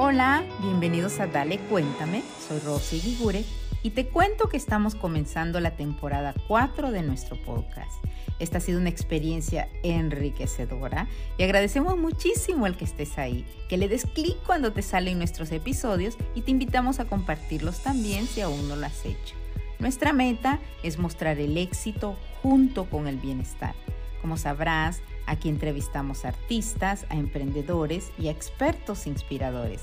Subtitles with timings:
[0.00, 3.44] Hola, bienvenidos a Dale Cuéntame, soy Rosy Ligure
[3.82, 8.04] y te cuento que estamos comenzando la temporada 4 de nuestro podcast.
[8.38, 13.88] Esta ha sido una experiencia enriquecedora y agradecemos muchísimo el que estés ahí, que le
[13.88, 18.68] des clic cuando te salen nuestros episodios y te invitamos a compartirlos también si aún
[18.68, 19.34] no lo has hecho.
[19.80, 23.74] Nuestra meta es mostrar el éxito junto con el bienestar.
[24.20, 29.82] Como sabrás, Aquí entrevistamos a artistas, a emprendedores y a expertos inspiradores.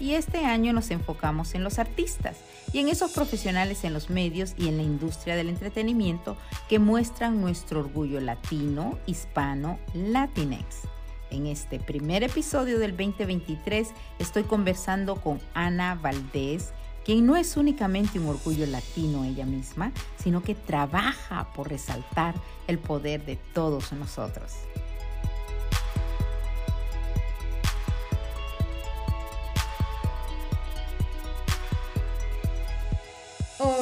[0.00, 2.38] Y este año nos enfocamos en los artistas
[2.72, 7.42] y en esos profesionales en los medios y en la industria del entretenimiento que muestran
[7.42, 10.88] nuestro orgullo latino, hispano, latinex.
[11.30, 16.72] En este primer episodio del 2023 estoy conversando con Ana Valdés,
[17.04, 22.34] quien no es únicamente un orgullo latino ella misma, sino que trabaja por resaltar
[22.66, 24.54] el poder de todos nosotros.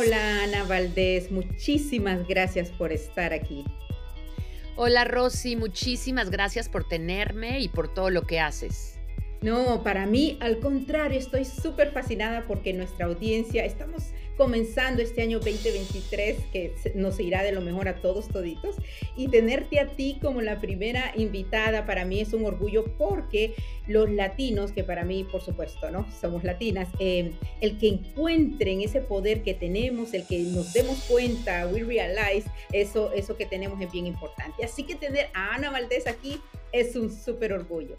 [0.05, 3.64] Hola Ana Valdés, muchísimas gracias por estar aquí.
[4.77, 8.98] Hola Rosy, muchísimas gracias por tenerme y por todo lo que haces.
[9.41, 15.38] No, para mí, al contrario, estoy súper fascinada porque nuestra audiencia, estamos comenzando este año
[15.38, 18.77] 2023 que nos irá de lo mejor a todos toditos
[19.16, 23.55] y tenerte a ti como la primera invitada para mí es un orgullo porque
[23.86, 26.06] los latinos, que para mí por supuesto, ¿no?
[26.20, 31.66] Somos latinas, eh, el que encuentren ese poder que tenemos, el que nos demos cuenta,
[31.66, 34.64] we realize, eso, eso que tenemos es bien importante.
[34.64, 36.40] Así que tener a Ana Valdés aquí
[36.72, 37.94] es un súper orgullo.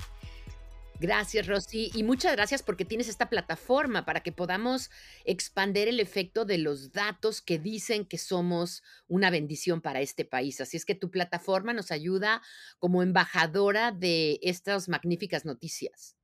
[1.00, 1.92] Gracias, Rosy.
[1.94, 4.90] Y muchas gracias porque tienes esta plataforma para que podamos
[5.26, 10.62] expander el efecto de los datos que dicen que somos una bendición para este país.
[10.62, 12.42] Así es que tu plataforma nos ayuda
[12.80, 16.16] como embajadora de estas magníficas noticias.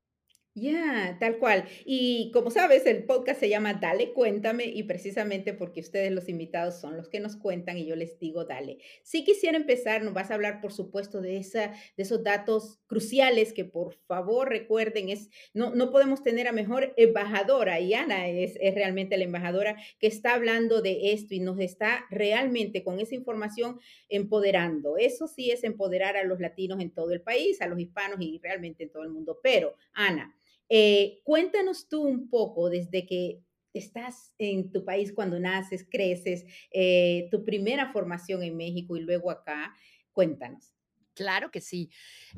[0.53, 1.63] Ya, tal cual.
[1.85, 6.75] Y como sabes, el podcast se llama Dale, cuéntame, y precisamente porque ustedes los invitados
[6.75, 8.79] son los que nos cuentan y yo les digo dale.
[9.01, 13.53] Si quisiera empezar, nos vas a hablar, por supuesto, de, esa, de esos datos cruciales
[13.53, 18.57] que por favor recuerden, es, no, no podemos tener a mejor embajadora, y Ana es,
[18.59, 23.15] es realmente la embajadora que está hablando de esto y nos está realmente con esa
[23.15, 23.79] información
[24.09, 24.97] empoderando.
[24.97, 28.37] Eso sí es empoderar a los latinos en todo el país, a los hispanos y
[28.43, 29.39] realmente en todo el mundo.
[29.41, 30.35] Pero, Ana,
[30.73, 33.43] eh, cuéntanos tú un poco desde que
[33.73, 39.31] estás en tu país cuando naces, creces, eh, tu primera formación en México y luego
[39.31, 39.75] acá.
[40.13, 40.73] Cuéntanos.
[41.13, 41.89] Claro que sí.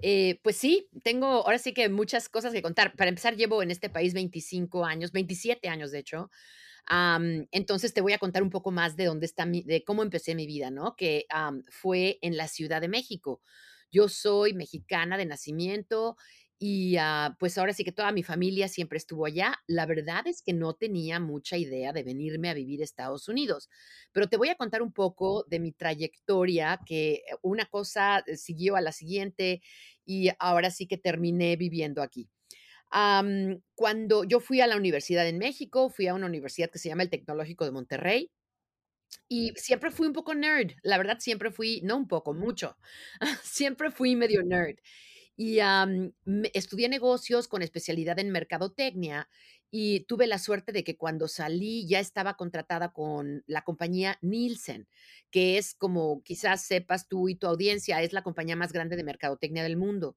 [0.02, 2.96] Eh, pues sí, tengo ahora sí que muchas cosas que contar.
[2.96, 6.32] Para empezar, llevo en este país 25 años, 27 años de hecho.
[7.52, 10.48] entonces te voy a contar un poco más de dónde está de cómo empecé mi
[10.48, 10.96] vida, ¿no?
[10.96, 11.28] Que
[11.70, 13.42] fue en la Ciudad de México.
[13.92, 16.18] Yo soy mexicana de nacimiento
[16.66, 19.54] y ah, pues ahora sí que toda mi familia siempre estuvo allá.
[19.68, 23.70] La verdad es que no tenía mucha idea de venirme a vivir a Estados Unidos,
[24.14, 28.38] pero te voy a contar un poco de mi trayectoria, que eh, una cosa eh,
[28.38, 29.62] siguió a la siguiente
[30.06, 32.30] y ahora sí que terminé viviendo aquí.
[33.76, 37.04] cuando yo fui a la universidad en México, fui a una universidad que se llama
[37.04, 38.32] el Tecnológico de Monterrey.
[39.28, 42.78] Y siempre fui un poco nerd, la verdad siempre fui, no un poco, mucho,
[43.44, 44.78] siempre fui medio nerd
[45.36, 45.60] y
[46.54, 49.28] estudié negocios con especialidad en mercadotecnia
[49.72, 54.88] y tuve la suerte de que cuando salí ya estaba contratada con la compañía Nielsen,
[55.32, 59.04] que es como quizás sepas tú y tu audiencia, es la compañía más grande de
[59.04, 60.16] mercadotecnia del mundo.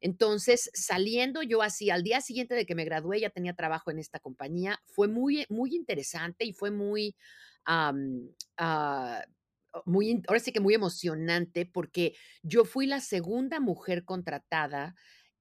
[0.00, 3.98] Entonces, saliendo yo así, al día siguiente de que me gradué, ya tenía trabajo en
[3.98, 7.14] esta compañía, fue muy, muy interesante y fue muy,
[7.66, 7.92] ah,
[9.84, 14.94] muy, ahora sí que muy emocionante porque yo fui la segunda mujer contratada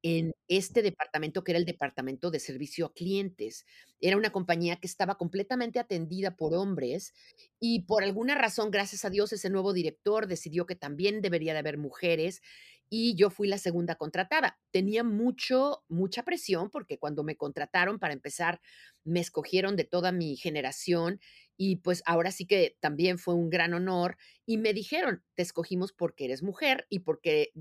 [0.03, 3.65] en este departamento que era el departamento de servicio a clientes.
[4.01, 7.13] Era una compañía que estaba completamente atendida por hombres
[7.59, 11.59] y por alguna razón, gracias a Dios, ese nuevo director decidió que también debería de
[11.59, 12.41] haber mujeres
[12.89, 14.59] y yo fui la segunda contratada.
[14.71, 18.61] Tenía mucho, mucha presión porque cuando me contrataron para empezar,
[19.05, 21.19] me escogieron de toda mi generación
[21.57, 25.93] y pues ahora sí que también fue un gran honor y me dijeron, te escogimos
[25.93, 27.53] porque eres mujer y porque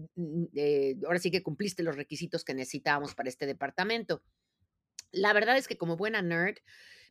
[0.55, 4.23] eh, ahora sí que cumpliste los requisitos que necesitábamos para este departamento.
[5.13, 6.57] La verdad es que como buena nerd,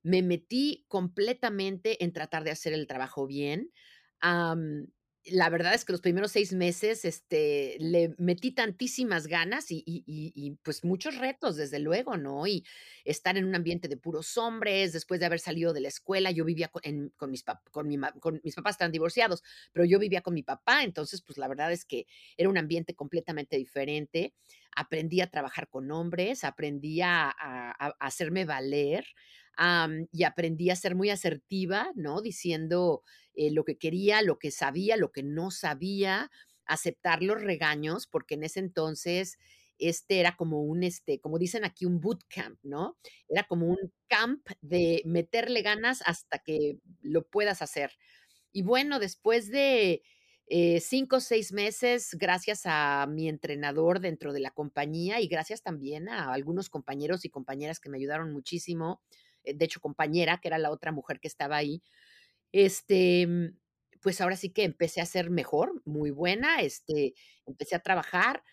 [0.03, 3.71] me metí completamente en tratar de hacer el trabajo bien.
[5.25, 10.51] La verdad es que los primeros 6 meses, este, le metí tantísimas ganas y y
[10.63, 12.47] pues, muchos retos, desde luego, ¿no?
[12.47, 12.65] Y
[13.05, 16.45] estar en un ambiente de puros hombres, después de haber salido de la escuela, yo
[16.45, 17.87] vivía co en con mis pap con
[18.19, 21.71] con mis papás están divorciados, pero yo vivía con mi papá, entonces, pues, la verdad
[21.71, 22.07] es que
[22.37, 24.33] era un ambiente completamente diferente.
[24.75, 27.29] Aprendí a trabajar con hombres, aprendí a
[27.99, 29.05] hacerme valer,
[30.11, 32.21] y aprendí a ser muy asertiva, ¿no?
[32.21, 33.03] Diciendo,
[33.35, 36.31] eh, lo que quería, lo que sabía, lo que no sabía,
[36.65, 39.37] aceptar los regaños, porque en ese entonces,
[39.77, 42.97] este, era como un, este, como dicen aquí, un bootcamp, ¿no?
[43.27, 47.91] Era como un camp de meterle ganas hasta que lo puedas hacer.
[48.53, 50.03] Y bueno, después de,
[50.53, 55.63] eh, 5 o 6 meses, gracias a mi entrenador dentro de la compañía y gracias
[55.63, 59.01] también a algunos compañeros y compañeras que me ayudaron muchísimo,
[59.45, 61.81] eh, de hecho, compañera, que era la otra mujer que estaba ahí,
[62.51, 63.57] este, mm,
[64.01, 67.13] pues, ahora sí que empecé a ser mejor, muy buena, este,
[67.45, 68.43] empecé a trabajar.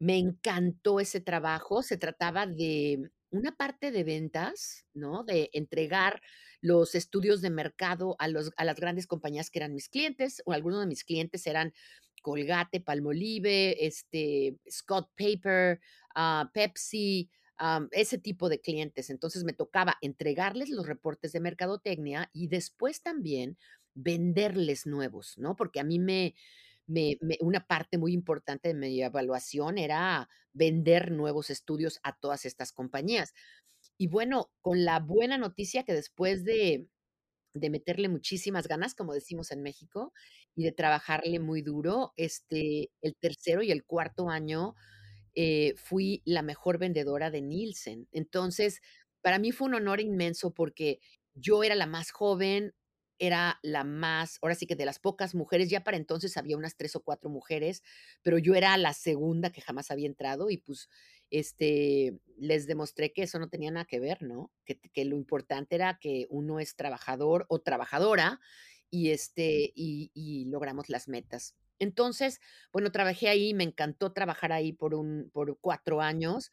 [0.00, 5.24] Me encantó ese trabajo, se trataba de una parte de ventas, ¿no?
[5.24, 6.22] De entregar
[6.62, 10.52] los estudios de mercado a los a las grandes compañías que eran mis clientes, o
[10.52, 11.74] algunos de mis clientes eran
[12.22, 15.80] Colgate, Palmolive, este, Scott Paper,
[16.14, 17.30] ah, Pepsi,
[17.92, 19.10] ese tipo de clientes.
[19.10, 23.56] Entonces, me tocaba entregarles los reportes de mercadotecnia y después también
[23.94, 25.54] venderles nuevos, ¿no?
[25.54, 26.34] Porque a mí me
[27.40, 33.32] una parte muy importante de mi evaluación era vender nuevos estudios a todas estas compañías.
[34.02, 36.88] Y bueno, con la buena noticia que después de
[37.54, 40.12] de meterle muchísimas ganas, como decimos en México,
[40.56, 44.74] y de trabajarle muy duro, este, el tercero y el cuarto año,
[45.36, 48.08] eh, fui la mejor vendedora de Nielsen.
[48.12, 48.80] Entonces,
[49.22, 51.00] para mí fue un honor inmenso porque
[51.34, 52.74] yo era la más joven,
[53.20, 56.76] era la más ahora sí que de las pocas mujeres, ya para entonces había unas
[56.76, 57.82] 3 o 4 mujeres,
[58.22, 60.88] pero yo era la segunda que jamás había entrado y, pues,
[61.32, 64.52] este, les demostré que eso no tenía nada que ver, ¿no?
[64.66, 68.40] Que que lo importante era que uno es trabajador o trabajadora
[68.90, 71.56] y, este, y y logramos las metas.
[71.80, 72.40] Entonces,
[72.72, 76.52] bueno, trabajé ahí, me encantó trabajar ahí por un por 4 años.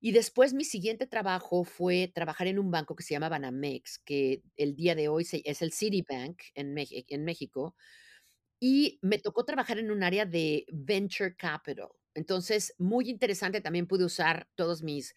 [0.00, 4.42] Y después mi siguiente trabajo fue trabajar en un banco que se llama Banamex, que
[4.56, 7.74] el día de hoy se es el Citibank en en México,
[8.60, 11.88] y me tocó trabajar en un área de venture capital.
[12.14, 15.14] Entonces, muy interesante, también pude usar todos mis,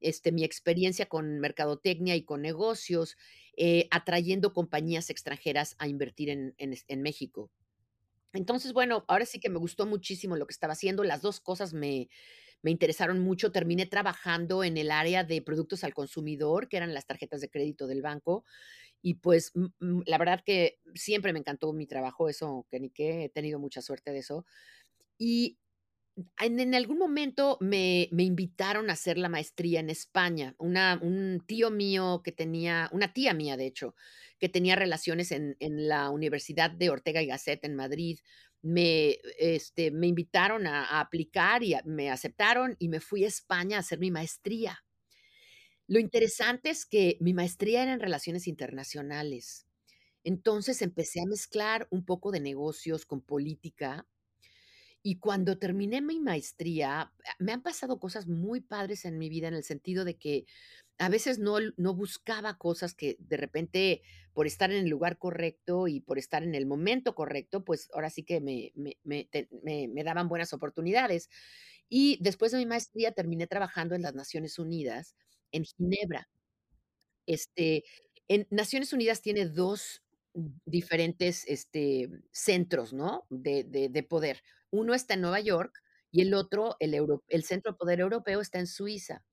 [0.00, 3.16] este, mi experiencia con mercadotecnia y con negocios,
[3.56, 7.50] eh, atrayendo compañías extranjeras a invertir en en México.
[8.32, 11.74] Entonces, bueno, ahora sí que me gustó muchísimo lo que estaba haciendo, las 2 cosas
[11.74, 12.08] me
[12.62, 13.52] me interesaron mucho.
[13.52, 17.86] Terminé trabajando en el área de productos al consumidor, que eran las tarjetas de crédito
[17.88, 18.44] del banco,
[19.02, 23.28] y pues, la verdad que siempre me encantó mi trabajo, eso que ni qué, he
[23.30, 24.46] tenido mucha suerte de eso.
[25.18, 25.58] Y
[26.38, 30.54] en algún momento me me invitaron a hacer la maestría en España.
[30.58, 33.94] Una un tío mío que tenía una tía mía, de hecho,
[34.38, 38.18] que tenía relaciones en en la Universidad de Ortega y Gasset en Madrid,
[38.62, 43.80] me, este, me invitaron a aplicar y me aceptaron y me fui a España a
[43.80, 44.84] hacer mi maestría.
[45.86, 49.66] Lo interesante es que mi maestría era en relaciones internacionales.
[50.24, 54.08] Entonces, empecé a mezclar un poco de negocios con política.
[55.04, 59.48] Y cuando terminé mi maestría, ah, me han pasado cosas muy padres en mi vida,
[59.48, 60.44] en el sentido de que
[60.98, 64.02] a veces no no buscaba cosas que de repente,
[64.34, 68.10] por estar en el lugar correcto y por estar en el momento correcto, pues, ahora
[68.10, 71.30] sí que me me me te me me daban buenas oportunidades.
[71.88, 75.16] Y después de mi maestría terminé trabajando en las Naciones Unidas,
[75.52, 76.28] en Ginebra.
[77.28, 77.84] Este,
[78.28, 80.02] en Naciones Unidas tiene 2
[80.64, 83.26] diferentes, este, centros, ¿no?
[83.30, 84.42] De de de poder.
[84.70, 85.72] Uno está en Nueva York
[86.10, 89.24] y el otro, el centro de poder europeo está en Suiza.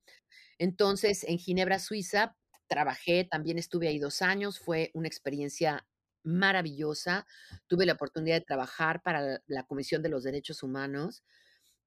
[0.58, 2.36] Entonces, en Ginebra, Suiza,
[2.68, 5.86] trabajé, también estuve ahí 2 años, fue una experiencia
[6.24, 7.26] maravillosa.
[7.68, 11.24] Tuve la oportunidad de trabajar para la Comisión de los Derechos Humanos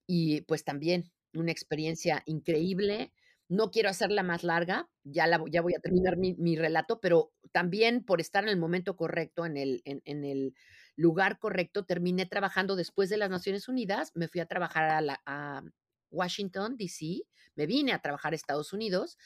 [0.08, 3.14] y, pues, también una experiencia increíble.
[3.50, 8.44] No quiero hacerla más larga, ya voy a terminar mi relato, pero también por estar
[8.44, 10.56] en el momento correcto, en el en el
[10.96, 15.64] lugar correcto, terminé trabajando después de las Naciones Unidas, me fui a trabajar a
[16.10, 17.24] Washington, D.C.,
[17.56, 19.18] me vine a trabajar a Estados Unidos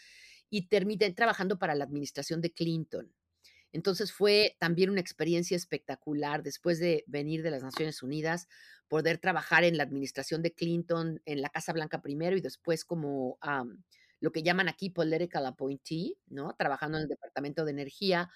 [0.50, 3.13] y terminé trabajando para la administración de Clinton.
[3.72, 8.48] Entonces, fue también una experiencia espectacular después de venir de las Naciones Unidas,
[8.88, 13.38] poder trabajar en la administración de Clinton, en la Casa Blanca primero y después como,
[14.22, 16.55] lo que llaman aquí political appointee, ¿no?
[16.57, 18.29] Trabajando en el Departamento de Energía,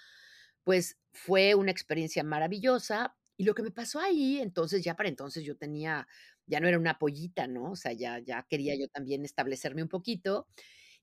[0.69, 5.43] pues, fue una experiencia maravillosa Y lo que me pasó ahí, entonces, ya para entonces
[5.43, 6.07] yo tenía
[6.45, 7.71] ya no era una pollita, ¿no?
[7.71, 10.47] O sea, ya ya quería yo también establecerme un poquito,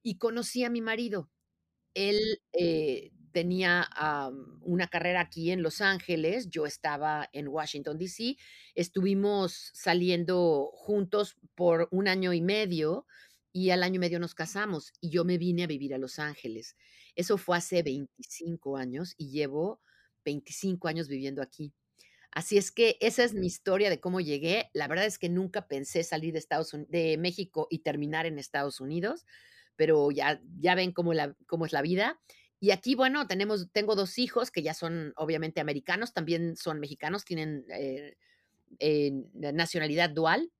[0.04, 1.30] y conocí a mi marido.
[1.94, 2.20] Él,
[2.52, 3.88] eh, tenía,
[4.62, 8.37] una carrera aquí en Los Ángeles, yo estaba en Washington, D.C.
[8.76, 13.06] Estuvimos saliendo juntos por un año y medio,
[13.57, 16.19] y al año y medio nos casamos, y yo me vine a vivir a Los
[16.19, 16.77] Ángeles.
[17.15, 19.81] Eso fue hace 25 años, y llevo
[20.27, 21.73] 25 años viviendo aquí.
[22.33, 24.71] Así es que esa es mi historia de cómo llegué.
[24.75, 28.39] La verdad es que nunca pensé salir de Estados Uni de México y terminar en
[28.39, 29.25] Estados Unidos,
[29.77, 32.21] pero ya ya ven cómo la cómo es la vida.
[32.61, 37.25] Y aquí, bueno, tenemos tengo 2 hijos que ya son obviamente americanos, también son mexicanos,
[37.25, 38.17] tienen, eh
[38.81, 40.53] eh, nacionalidad dual.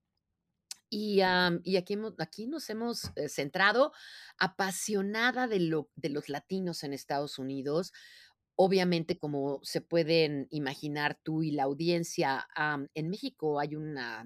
[0.93, 3.93] Y, aquí nos hemos, eh, centrado,
[4.39, 7.93] apasionada de lo de los latinos en Estados Unidos.
[8.57, 12.47] Obviamente, como se pueden imaginar tú y la audiencia,
[12.95, 14.25] en México hay una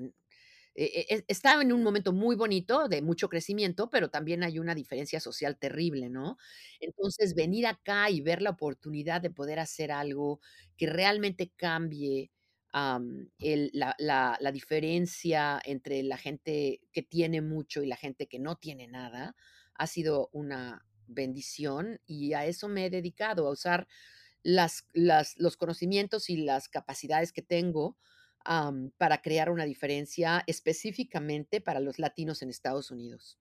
[0.77, 4.75] e e está en un momento muy bonito, de mucho crecimiento, pero también hay una
[4.77, 6.39] diferencia social terrible, ¿no?
[6.81, 10.41] Entonces, venir acá y ver la oportunidad de poder hacer algo
[10.79, 12.31] que realmente cambie,
[12.73, 19.35] la diferencia entre la gente que tiene mucho y la gente que no tiene nada,
[19.75, 23.89] ha sido una bendición, y a eso me he dedicado, a usar
[24.43, 27.99] las los conocimientos y las capacidades que tengo,
[28.99, 33.40] para crear una diferencia específicamente para los latinos en Estados Unidos.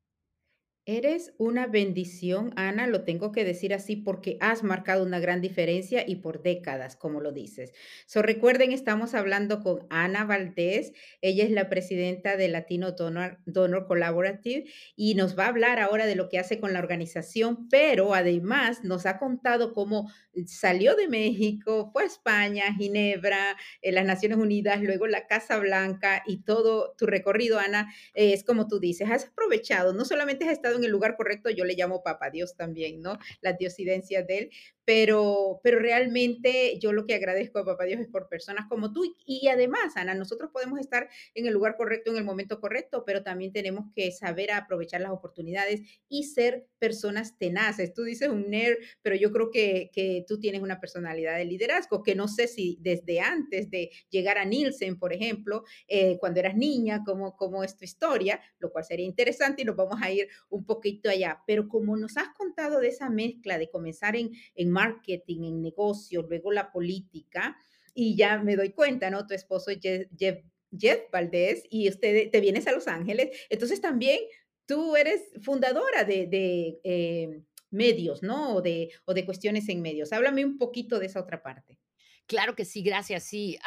[0.86, 6.04] Eres una bendición, Ana, lo tengo que decir así porque has marcado una gran diferencia
[6.08, 7.74] y por décadas, como lo dices.
[8.08, 13.86] So, recuerden, estamos hablando con Ana Valdés, ella es la presidenta de Latino Donor Donor
[13.86, 18.16] Collaborative y nos va a hablar ahora de lo que hace con la organización, pero
[18.16, 20.10] además nos ha contado cómo
[20.48, 26.24] salió de México, fue a España, Ginebra, eh, las Naciones Unidas, luego la Casa Blanca
[26.26, 30.79] y todo tu recorrido, Ana, es como tú dices, has aprovechado, no solamente has estado
[30.80, 33.18] en el lugar correcto, yo le llamo Papá Dios también, ¿no?
[33.42, 34.50] La diosidencia de él,
[34.89, 39.03] pero pero realmente yo lo que agradezco a Papá Dios es por personas como tú.
[39.24, 43.22] Y además, Ana, nosotros podemos estar en el lugar correcto, en el momento correcto, pero
[43.22, 47.93] también tenemos que saber aprovechar las oportunidades y ser personas tenaces.
[47.93, 52.01] Tú dices un nerd, pero yo creo que que tú tienes una personalidad de liderazgo,
[52.01, 56.55] que no sé si desde antes de llegar a Nielsen, por ejemplo, eh, cuando eras
[56.55, 60.29] niña, cómo cómo es tu historia, lo cual sería interesante y nos vamos a ir
[60.50, 61.43] un poquito allá.
[61.46, 66.26] Pero como nos has contado de esa mezcla de comenzar en en marketing, en negocios,
[66.30, 67.56] luego la política,
[67.94, 69.26] y ya me doy cuenta, ¿no?
[69.28, 70.40] Tu esposo Jeff
[70.78, 73.30] Jeff Valdés y usted te vienes a Los Ángeles.
[73.50, 74.20] Entonces, también
[74.66, 78.56] tú eres fundadora de eh, medios, ¿no?
[78.56, 80.14] O de o de cuestiones en medios.
[80.14, 81.80] Háblame un poquito de esa otra parte.
[82.28, 83.24] Claro que sí, gracias.
[83.24, 83.58] Sí,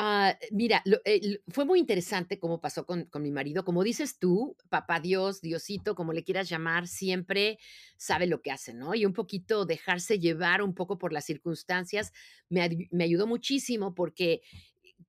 [0.00, 3.64] ah, mira, el fue muy interesante cómo pasó con mi marido.
[3.64, 7.58] Como dices tú, Papá Dios, Diosito, como le quieras llamar, siempre
[7.96, 8.94] sabe lo que hace, ¿no?
[8.94, 12.12] Y un poquito dejarse llevar un poco por las circunstancias
[12.48, 14.40] me ayudó muchísimo porque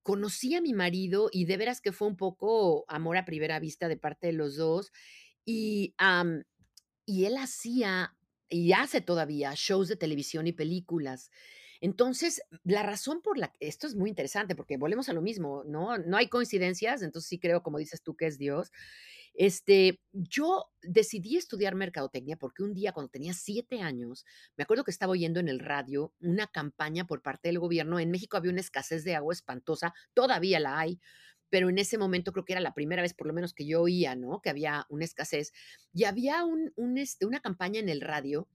[0.02, 3.88] conocí a mi marido y de veras que fue un poco amor a primera vista
[3.88, 4.92] de parte de los 2.
[5.46, 5.96] Y,
[7.06, 8.16] y él hacía
[8.50, 11.30] y hace todavía shows de televisión y películas.
[11.82, 15.98] Entonces, la razón por la esto es muy interesante, porque volvemos a lo mismo, ¿no?
[15.98, 18.72] No hay coincidencias, entonces sí creo, como dices tú, que es Dios.
[19.34, 24.26] Este, yo decidí estudiar mercadotecnia porque un día, cuando tenía 7 años,
[24.58, 28.00] me acuerdo que estaba oyendo en el radio una campaña por parte del gobierno.
[28.00, 31.00] En México había una escasez de agua espantosa, todavía la hay,
[31.50, 33.82] pero en ese momento creo que era la primera vez, por lo menos, que yo
[33.82, 34.42] oía, ¿no?
[34.42, 35.54] Que había una escasez.
[35.94, 38.48] Y había un, este, una campaña en el radio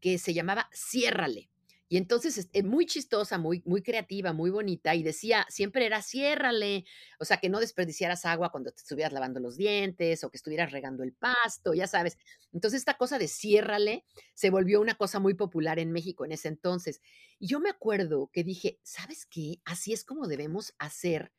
[0.00, 1.51] que se llamaba Ciérrale.
[1.92, 6.86] Y entonces, este, muy chistosa, muy muy creativa, muy bonita, y decía siempre era: "Ciérrale",
[7.20, 10.72] o sea, que no desperdiciaras agua cuando te estuvieras lavando los dientes o que estuvieras
[10.72, 12.16] regando el pasto, ya sabes.
[12.50, 16.48] Entonces, esta cosa de ciérrale se volvió una cosa muy popular en México en ese
[16.48, 17.02] entonces.
[17.38, 19.60] Y yo me acuerdo que dije: "¿Sabes qué?
[19.66, 21.30] Así es como debemos hacer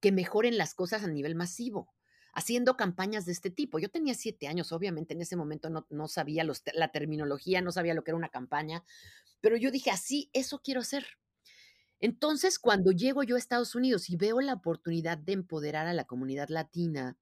[0.00, 1.94] que mejoren las cosas a nivel masivo,
[2.34, 3.78] haciendo campañas de este tipo".
[3.78, 7.94] Yo tenía 7 años, obviamente, en ese momento no no sabía la terminología, no sabía
[7.94, 8.84] lo que era una campaña,
[9.40, 11.06] pero yo dije: "Así, eso quiero hacer".
[12.00, 16.04] Entonces, cuando llego yo a Estados Unidos y veo la oportunidad de empoderar a la
[16.06, 17.18] comunidad latina,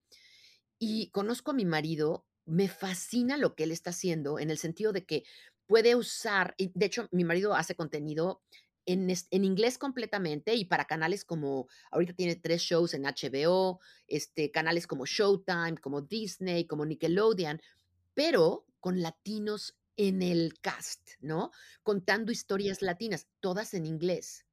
[0.78, 4.92] y conozco a mi marido, me fascina lo que él está haciendo, en el sentido
[4.92, 5.25] de que
[5.66, 8.42] puede usar y de hecho, mi marido hace contenido
[8.87, 14.51] en en inglés completamente y para canales como ahorita tiene 3 shows en HBO, este,
[14.51, 17.61] canales como Showtime, como Disney, como Nickelodeon,
[18.15, 21.51] pero con latinos en el cast, ¿no?
[21.83, 24.45] Contando historias latinas, todas en inglés.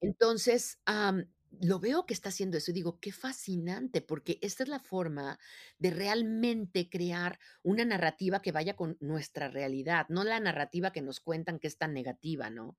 [0.00, 1.26] Entonces, am,
[1.60, 5.38] lo veo que está haciendo eso y digo: "Qué fascinante", porque esta es la forma
[5.78, 11.20] de realmente crear una narrativa que vaya con nuestra realidad, no la narrativa que nos
[11.20, 12.78] cuentan que es tan negativa, ¿no?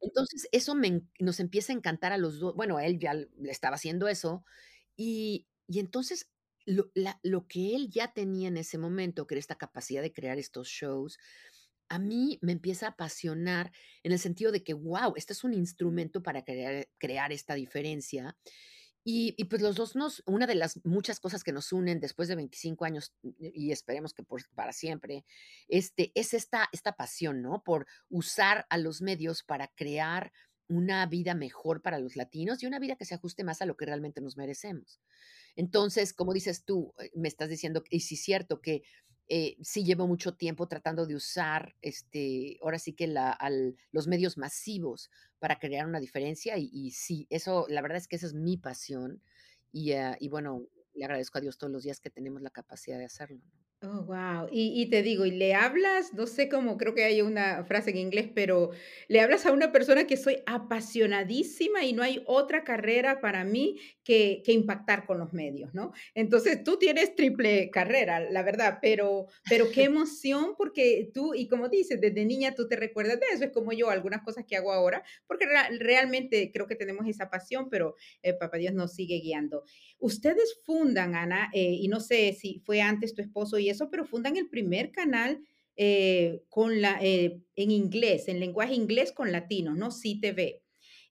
[0.00, 3.28] Entonces, eso me en nos empieza a encantar a los 2 bueno, él ya le
[3.50, 4.44] estaba haciendo eso,
[4.96, 6.30] y y entonces
[6.66, 10.12] lo la lo que él ya tenía en ese momento, que era esta capacidad de
[10.12, 11.18] crear estos shows,
[11.88, 15.54] a mí me empieza a apasionar en el sentido de que, guau, este es un
[15.54, 18.36] instrumento para crear esta diferencia.
[19.04, 22.28] Y y pues los 2 nos una de las muchas cosas que nos unen después
[22.28, 25.24] de 25 años, y esperemos que para siempre,
[25.68, 27.62] este, es esta esta pasión, ¿no?
[27.64, 30.32] Por usar a los medios para crear
[30.68, 33.76] una vida mejor para los latinos y una vida que se ajuste más a lo
[33.76, 35.00] que realmente nos merecemos.
[35.56, 38.82] Entonces, como dices tú, eh, me estás diciendo, y sí es cierto que,
[39.28, 44.06] eh, sí llevo mucho tiempo tratando de usar, este, ahora sí que la al los
[44.08, 48.34] medios masivos para crear una diferencia, y sí, eso, la verdad es que esa es
[48.34, 49.22] mi pasión,
[49.72, 52.98] y, ah, y bueno, le agradezco a Dios todos los días que tenemos la capacidad
[52.98, 53.67] de hacerlo, ¿no?
[53.82, 54.48] Oh, guau.
[54.50, 57.90] Y y te digo, y le hablas, no sé cómo, creo que hay una frase
[57.90, 58.70] en inglés, pero
[59.06, 63.76] le hablas a una persona que soy apasionadísima y no hay otra carrera para mí
[64.02, 65.92] que que impactar con los medios, ¿no?
[66.16, 71.68] Entonces, tú tienes triple carrera, la verdad, pero pero qué emoción, porque tú y como
[71.68, 74.72] dices, desde niña tú te recuerdas de eso, es como yo, algunas cosas que hago
[74.72, 79.20] ahora, porque real realmente creo que tenemos esa pasión, pero, eh, papá Dios nos sigue
[79.20, 79.62] guiando.
[80.00, 84.04] Ustedes fundan, Ana, eh, y no sé si fue antes tu esposo y eso, pero
[84.04, 85.40] fundan el primer canal,
[85.76, 89.90] eh, con la eh, en inglés, en lenguaje inglés con latinos, ¿no?
[89.90, 90.20] Sí.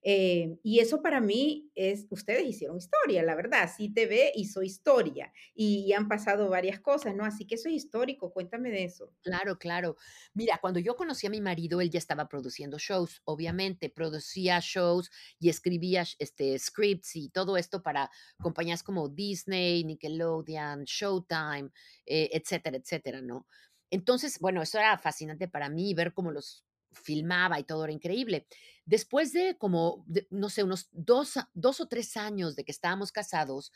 [0.02, 3.70] Eh, y eso para mí es ustedes hicieron historia, la verdad.
[3.74, 7.24] Sí TV hizo historia, y han pasado varias cosas, ¿no?
[7.24, 9.12] Así que eso es histórico, cuéntame de eso.
[9.22, 9.96] Claro, claro.
[10.32, 15.10] Mira, cuando yo conocí a mi marido, él ya estaba produciendo shows, obviamente, producía shows
[15.38, 21.70] y escribía, este, scripts y todo esto para compañías como Disney, Nickelodeon, Showtime,
[22.06, 23.46] eh, etcétera, etcétera, ¿no?
[23.90, 28.46] Entonces, bueno, eso era fascinante para mí, ver cómo los filmaba y todo era increíble.
[28.86, 33.12] Después de como, no sé, unos 2 a 2 o 3 años de que estábamos
[33.12, 33.72] casados,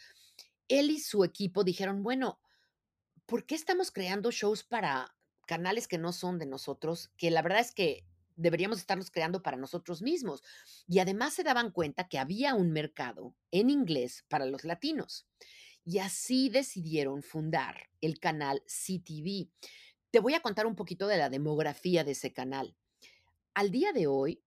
[0.69, 2.41] él y su equipo dijeron: "Bueno,
[3.27, 5.17] ¿por qué estamos creando shows para
[5.47, 9.57] canales que no son de nosotros?, que la verdad es que deberíamos estarlos creando para
[9.59, 10.43] nosotros mismos".
[10.89, 15.27] Y además se daban cuenta que había un mercado en inglés para los latinos.
[15.85, 19.51] Y así decidieron fundar el canal CTV.
[20.13, 22.77] Te voy a contar un poquito de la demografía de ese canal.
[23.55, 24.43] Al día de hoy,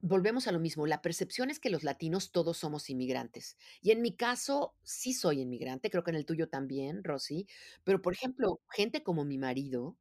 [0.00, 3.56] volvemos a lo mismo, la percepción es que los latinos todos somos inmigrantes.
[3.82, 7.46] Y en mi caso, sí soy inmigrante, creo que en el tuyo también, Rosy,
[7.84, 9.96] pero, por ejemplo, gente como mi marido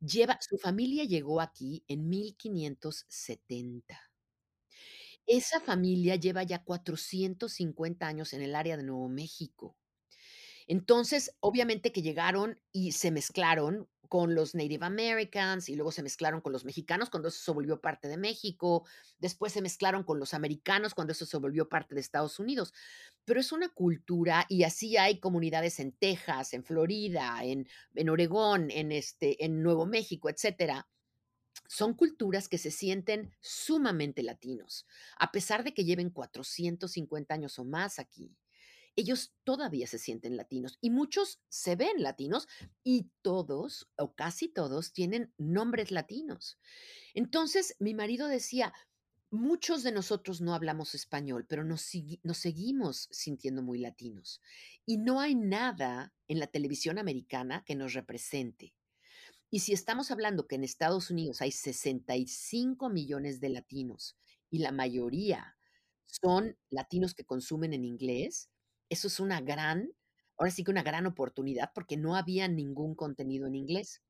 [0.00, 4.00] lleva su familia llegó aquí en 1570.
[5.26, 9.76] Esa familia lleva ya 450 años en el área de Nuevo México.
[10.66, 16.42] Entonces, obviamente que llegaron y se mezclaron con los Native Americans, y luego se mezclaron
[16.42, 18.86] con los mexicanos cuando eso se volvió parte de México,
[19.18, 22.74] después se mezclaron con los americanos cuando eso se volvió parte de Estados Unidos.
[23.24, 28.70] Pero es una cultura, y así hay comunidades en Texas, en Florida, en en Oregón,
[28.70, 30.90] en, este, en Nuevo México, etcétera.
[31.66, 34.86] Son culturas que se sienten sumamente latinos,
[35.18, 38.36] a pesar de que lleven 450 años o más aquí.
[38.96, 42.46] Ellos todavía se sienten latinos, y muchos se ven latinos,
[42.84, 46.58] y todos, o casi todos, tienen nombres latinos.
[47.14, 48.74] Entonces, mi marido decía:
[49.30, 54.40] "Muchos de nosotros no hablamos español, pero nos seguimos sintiendo muy latinos,
[54.86, 58.74] y no hay nada en la televisión americana que nos represente".
[59.50, 64.16] Y si estamos hablando que en Estados Unidos hay 65 millones de latinos,
[64.50, 65.56] y la mayoría
[66.06, 68.50] son latinos que consumen en inglés,
[68.92, 69.92] eso es una gran,
[70.38, 74.02] ahora sí que una gran oportunidad, porque no había ningún contenido en inglés.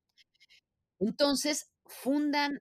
[1.00, 2.60] Entonces, fundan,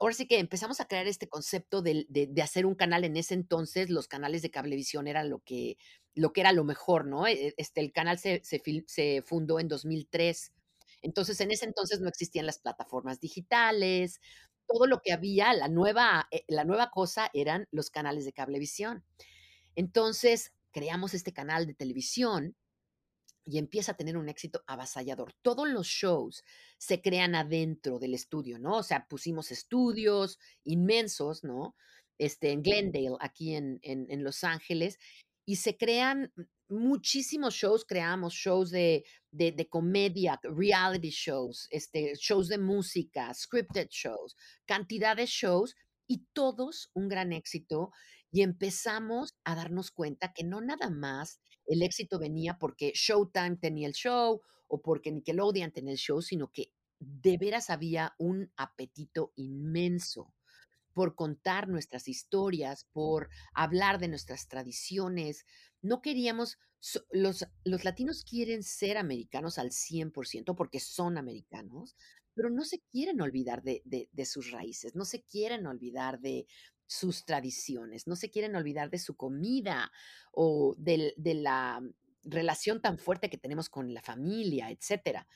[0.00, 3.04] ahora sí que empezamos a crear este concepto de de hacer un canal.
[3.04, 5.78] En ese entonces, los canales de cablevisión eran lo que
[6.14, 7.26] lo que era lo mejor, ¿no?
[7.26, 10.52] E este, el canal se se se fundó en 2003.
[11.02, 14.20] Entonces, en ese entonces no existían las plataformas digitales,
[14.66, 19.04] todo lo que había, la nueva, eh, la nueva cosa eran los canales de cablevisión.
[19.76, 22.56] Entonces, creamos este canal de televisión
[23.44, 25.34] y empieza a tener un éxito avasallador.
[25.42, 26.44] Todos los shows
[26.78, 28.76] se crean adentro del estudio, ¿no?
[28.78, 31.74] O sea, pusimos estudios inmensos, ¿no?
[32.18, 34.98] Este, en Glendale, aquí en en Los Ángeles,
[35.46, 36.32] y se crean
[36.68, 43.88] muchísimos shows, creamos shows de de de comedia, reality shows, este, shows de música, scripted
[43.88, 45.74] shows, cantidad de shows,
[46.08, 47.92] y todos un gran éxito.
[48.30, 53.86] Y empezamos a darnos cuenta que no nada más el éxito venía porque Showtime tenía
[53.88, 59.32] el show o porque Nickelodeon tenía el show, sino que de veras había un apetito
[59.36, 60.34] inmenso
[60.92, 65.44] por contar nuestras historias, por hablar de nuestras tradiciones.
[65.80, 66.58] No queríamos,
[67.10, 71.96] los, los latinos quieren ser americanos al 100% porque son americanos,
[72.34, 76.46] pero no se quieren olvidar de, de- de sus raíces, no se quieren olvidar de
[76.88, 79.92] sus tradiciones, no se quieren olvidar de su comida
[80.32, 81.80] o de la
[82.24, 85.28] relación tan fuerte que tenemos con la familia, etcétera.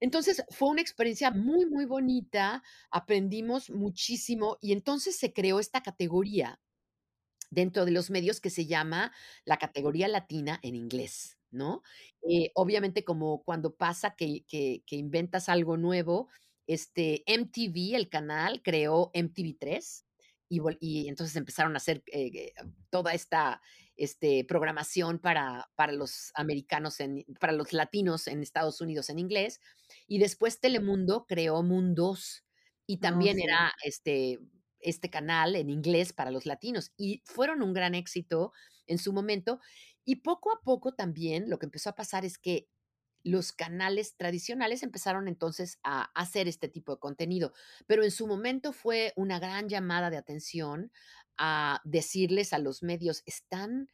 [0.00, 6.60] Entonces, fue una experiencia muy, muy bonita, aprendimos muchísimo y entonces se creó esta categoría
[7.50, 9.12] dentro de los medios que se llama
[9.44, 11.82] la categoría latina en inglés, ¿no?
[12.28, 16.28] Eh, obviamente, como cuando pasa que que que inventas algo nuevo,
[16.66, 20.04] este, MTV, el canal, creó MTV3
[20.80, 22.52] y entonces empezaron a hacer, eh, eh,
[22.90, 23.62] toda esta,
[23.96, 29.60] este, programación para para los americanos en para los latinos en Estados Unidos en inglés,
[30.06, 32.44] y después Telemundo creó Mundos,
[32.86, 33.42] y Oh, también sí.
[33.42, 34.38] era, este,
[34.80, 38.52] este canal en inglés para los latinos y fueron un gran éxito
[38.86, 39.60] en su momento.
[40.04, 42.68] Y poco a poco también lo que empezó a pasar es que
[43.24, 47.52] los canales tradicionales empezaron entonces a hacer este tipo de contenido,
[47.86, 50.92] pero en su momento fue una gran llamada de atención
[51.38, 53.88] a decirles a los medios, están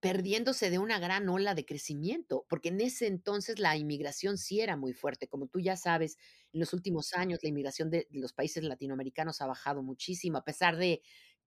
[0.00, 4.76] perdiéndose de una gran ola de crecimiento, porque en ese entonces la inmigración sí era
[4.76, 5.28] muy fuerte.
[5.28, 6.18] Como tú ya sabes,
[6.52, 10.76] en los últimos años la inmigración de, los países latinoamericanos ha bajado muchísimo, a pesar
[10.76, 11.02] de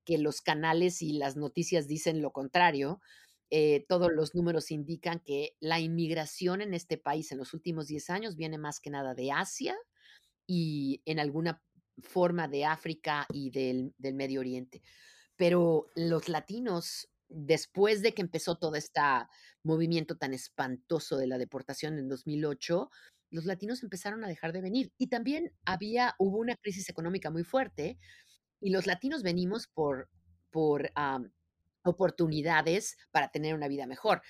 [0.05, 3.01] que los canales y las noticias dicen lo contrario.
[3.49, 8.09] Eh, todos los números indican que la inmigración en este país en los últimos 10
[8.09, 9.75] años viene más que nada de Asia
[10.47, 11.61] y en alguna
[12.01, 14.81] forma de África y del, del Medio Oriente.
[15.35, 19.01] Pero los latinos, después de que empezó todo este
[19.63, 22.89] movimiento tan espantoso de la deportación en 2008,
[23.31, 24.91] los latinos empezaron a dejar de venir.
[24.97, 27.97] Y también había hubo una crisis económica muy fuerte,
[28.61, 30.09] y los latinos venimos por
[30.55, 30.89] por,
[31.85, 34.21] oportunidades para tener una vida mejor.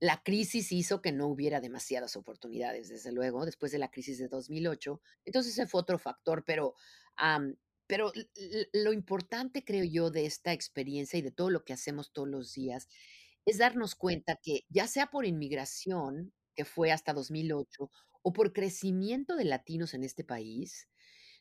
[0.00, 4.28] La crisis hizo que no hubiera demasiadas oportunidades, desde luego, después de la crisis de
[4.28, 5.00] 2008.
[5.24, 6.74] Entonces, ese fue otro factor, pero,
[7.86, 8.12] pero
[8.72, 12.52] lo importante, creo yo, de esta experiencia y de todo lo que hacemos todos los
[12.52, 12.88] días,
[13.44, 17.90] es darnos cuenta que, ya sea por inmigración, que fue hasta 2008,
[18.22, 20.88] o por crecimiento de latinos en este país,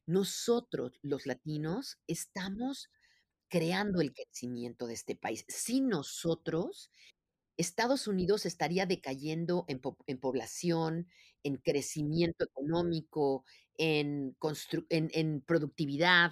[0.05, 2.89] nosotros, los latinos, estamos
[3.51, 5.45] creando el crecimiento de este país.
[5.49, 6.91] Sin nosotros,
[7.57, 11.07] Estados Unidos estaría decayendo en po en población,
[11.43, 13.45] en crecimiento económico,
[13.77, 14.37] en
[14.89, 16.31] en en productividad,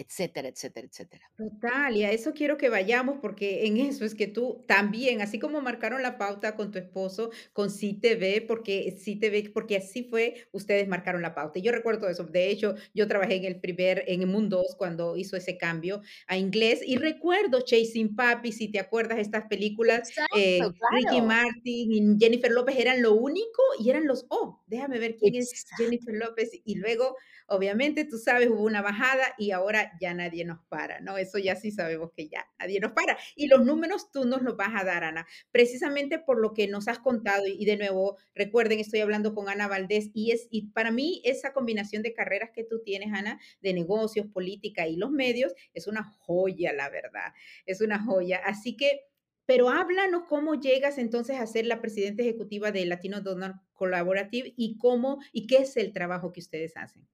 [0.00, 1.30] etcétera, etcétera, etcétera.
[1.36, 5.38] Total, y a eso quiero que vayamos, porque en eso es que tú también, así
[5.38, 10.04] como marcaron la pauta con tu esposo, con Sí TV, porque Sí TV, porque así
[10.04, 11.58] fue, ustedes marcaron la pauta.
[11.58, 12.24] Y yo recuerdo eso.
[12.24, 16.80] De hecho, yo trabajé en el primer, en Mundo cuando hizo ese cambio a inglés.
[16.84, 20.60] Y recuerdo Chasing Papi, si te acuerdas, estas películas, Exacto, eh,
[20.92, 21.26] Ricky claro.
[21.26, 25.52] Martin y Jennifer López eran lo único y eran los, oh, déjame ver quién es
[25.52, 25.84] Exacto.
[25.84, 26.50] Jennifer López.
[26.64, 27.16] Y luego
[27.52, 31.16] Obviamente, tú sabes, hubo una bajada y ahora ya nadie nos para, ¿no?
[31.16, 33.18] Eso ya sí sabemos que ya nadie nos para.
[33.36, 36.88] Y los números tú nos los vas a dar, Ana, precisamente por lo que nos
[36.88, 37.46] has contado.
[37.46, 41.52] Y, de nuevo, recuerden, estoy hablando con Ana Valdés y es y para mí esa
[41.52, 46.04] combinación de carreras que tú tienes, Ana, de negocios, política y los medios, es una
[46.04, 47.32] joya, la verdad.
[47.66, 48.40] Es una joya.
[48.44, 49.10] Así que
[49.50, 54.78] pero háblanos cómo llegas entonces a ser la presidenta ejecutiva de Latino Donor Collaborative y
[54.78, 57.08] cómo y qué es el trabajo que ustedes hacen.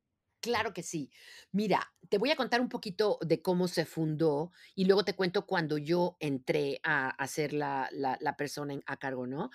[0.47, 1.11] Claro que sí.
[1.51, 5.45] Mira, te voy a contar un poquito de cómo se fundó y luego te cuento
[5.45, 9.51] cuando yo entré a a ser la la persona en a cargo, ¿no?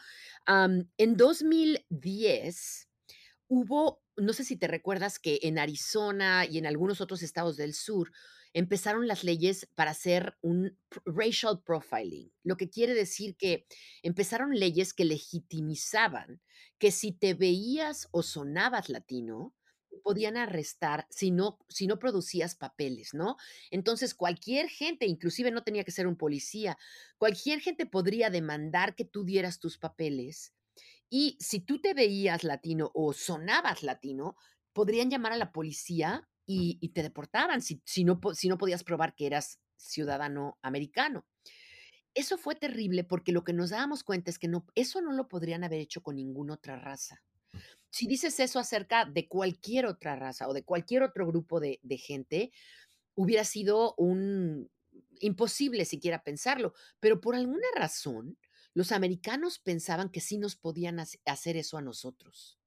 [0.98, 2.90] En 2010
[3.48, 7.74] hubo, no sé si te recuerdas que en Arizona y en algunos otros estados del
[7.74, 8.12] sur
[8.54, 13.66] empezaron las leyes para hacer un racial profiling, lo que quiere decir que
[14.04, 16.42] empezaron leyes que legitimizaban
[16.80, 19.54] que si te veías o sonabas latino,
[20.04, 23.38] podían arrestar si no si no producías papeles, ¿no?
[23.72, 26.78] Entonces, cualquier gente, inclusive no tenía que ser un policía,
[27.18, 30.54] cualquier gente podría demandar que tú dieras tus papeles
[31.10, 34.38] y si tú te veías latino o sonabas latino,
[34.74, 38.84] podrían llamar a la policía y y te deportaban si si no si no podías
[38.84, 41.26] probar que eras ciudadano americano.
[42.14, 45.28] Eso fue terrible porque lo que nos dábamos cuenta es que no eso no lo
[45.28, 47.22] podrían haber hecho con ninguna otra raza.
[47.92, 52.52] Si dices eso acerca de cualquier otra raza o de cualquier otro grupo de gente,
[53.16, 54.72] hubiera sido un
[55.20, 58.38] imposible siquiera pensarlo, pero por alguna razón,
[58.74, 62.58] los americanos pensaban que sí nos podían hace hacer eso a nosotros.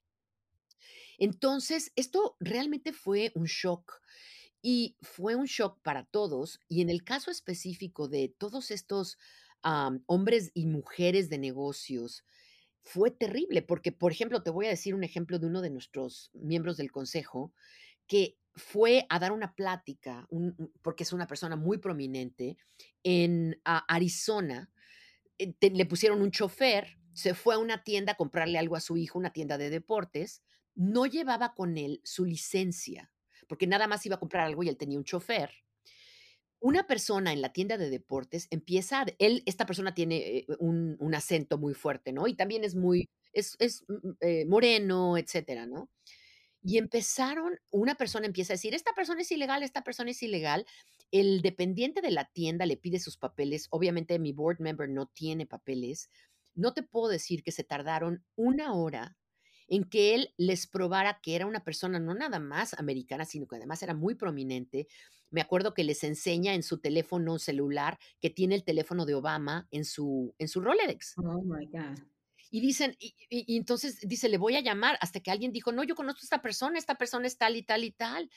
[1.18, 4.00] Entonces, esto realmente fue un shock,
[4.62, 9.18] y fue un shock para todos, y en el caso específico de todos estos,
[10.06, 12.24] hombres y mujeres de negocios,
[12.84, 16.30] fue terrible, porque, por ejemplo, te voy a decir un ejemplo de uno de nuestros
[16.34, 17.52] miembros del consejo,
[18.06, 20.28] que fue a dar una plática,
[20.82, 22.58] porque es una persona muy prominente,
[23.02, 24.70] en, Arizona,
[25.38, 28.96] eh, le pusieron un chofer, se fue a una tienda a comprarle algo a su
[28.96, 30.42] hijo, una tienda de deportes,
[30.74, 33.10] no llevaba con él su licencia,
[33.48, 35.63] porque nada más iba a comprar algo y él tenía un chofer.
[36.64, 41.14] Una persona en la tienda de deportes empieza a él esta persona tiene, eh, un
[41.14, 42.26] acento muy fuerte, ¿no?
[42.26, 45.90] Y también es muy es es, mm mm, eh, moreno, etcétera, ¿no?
[46.62, 50.66] Y empezaron una persona empieza a decir: "Esta persona es ilegal, esta persona es ilegal".
[51.12, 55.46] El dependiente de la tienda le pide sus papeles, obviamente, mi board member no tiene
[55.46, 56.10] papeles.
[56.54, 59.18] No te puedo decir que se tardaron una hora
[59.68, 63.56] en que él les probara que era una persona no nada más americana, sino que
[63.56, 64.88] además era muy prominente.
[65.30, 69.68] Me acuerdo que les enseña en su teléfono celular que tiene el teléfono de Obama
[69.70, 71.18] en su en su Rolodex.
[71.18, 71.98] Oh, my God.
[72.50, 75.72] Y dicen y y y entonces dice: "Le voy a llamar", hasta que alguien dijo:
[75.72, 78.30] "No, yo conozco a esta persona, esta persona es tal y tal y tal".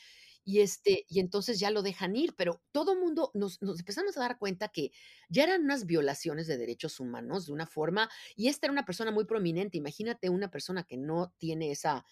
[0.49, 4.21] Y, este, y entonces ya lo dejan ir, pero todo mundo nos nos empezamos a
[4.21, 4.91] dar cuenta que
[5.29, 9.11] ya eran unas violaciones de derechos humanos de una forma, y esta era una persona
[9.11, 9.77] muy prominente.
[9.77, 12.05] Imagínate una persona que no tiene esa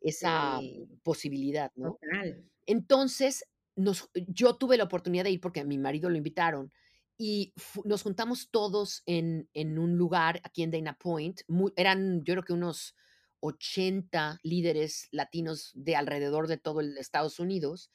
[0.00, 0.88] esa Sí.
[1.04, 2.00] posibilidad, ¿no?
[2.00, 2.48] Total.
[2.66, 3.44] Entonces,
[3.76, 6.72] nos yo tuve la oportunidad de ir porque a mi marido lo invitaron,
[7.18, 11.42] y nos juntamos todos en en un lugar aquí en Dana Point,
[11.76, 12.94] eran, yo creo que unos
[13.40, 17.90] 80 líderes latinos de alrededor de todo el Estados Unidos,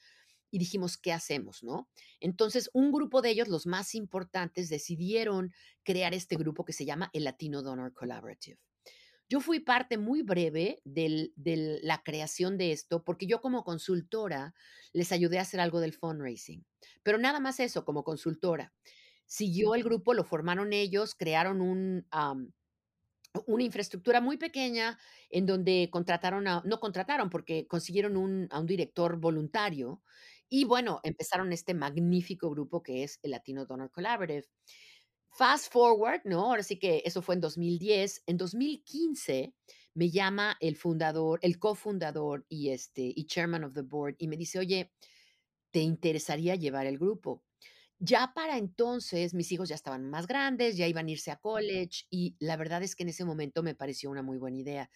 [0.50, 1.90] y dijimos: "¿Qué hacemos?", ¿no?
[2.20, 5.52] Entonces, un grupo de ellos, los más importantes, decidieron
[5.84, 8.58] crear este grupo que se llama el Latino Donor Collaborative.
[9.28, 14.54] Yo fui parte muy breve del la creación de esto, porque yo como consultora
[14.92, 16.66] les ayudé a hacer algo del fundraising,
[17.02, 18.74] pero nada más eso, como consultora.
[19.26, 22.06] Siguió el grupo, lo formaron ellos, crearon un,
[23.46, 24.98] una infraestructura muy pequeña
[25.30, 30.02] en donde contrataron a no contrataron, porque consiguieron un a un director voluntario,
[30.48, 34.46] y bueno, empezaron este magnífico grupo que es el Latino Donor Collaborative.
[35.30, 36.40] Fast forward, ¿no?
[36.46, 38.22] Ahora sí que eso fue en 2010.
[38.26, 39.54] En 2015
[39.94, 44.36] me llama el fundador, el cofundador y, este, y chairman of the board, y me
[44.38, 44.92] dice: "Oye,
[45.72, 47.44] ¿te interesaría llevar el grupo?".
[48.00, 52.04] Ya para entonces, mis hijos ya estaban más grandes, ya iban a irse a college,
[52.10, 54.90] y la verdad es que en ese momento me pareció una muy buena idea.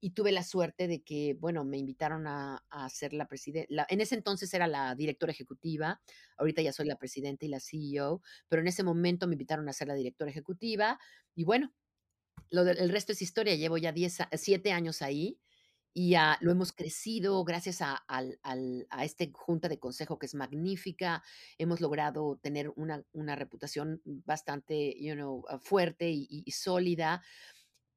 [0.00, 3.86] Y tuve la suerte de que, bueno, me invitaron a a ser la preside la
[3.88, 6.02] en ese entonces era la directora ejecutiva,
[6.36, 9.72] ahorita ya soy la presidenta y la CEO, pero en ese momento me invitaron a
[9.72, 10.98] ser la directora ejecutiva,
[11.34, 11.72] y bueno,
[12.50, 13.56] el resto es historia.
[13.56, 15.40] Llevo ya 10 a 7 años ahí,
[15.94, 21.22] y, ah, lo hemos crecido gracias a a este junta de consejo que es magnífica.
[21.58, 27.22] Hemos logrado tener una una reputación bastante, you know, ah, fuerte y sólida.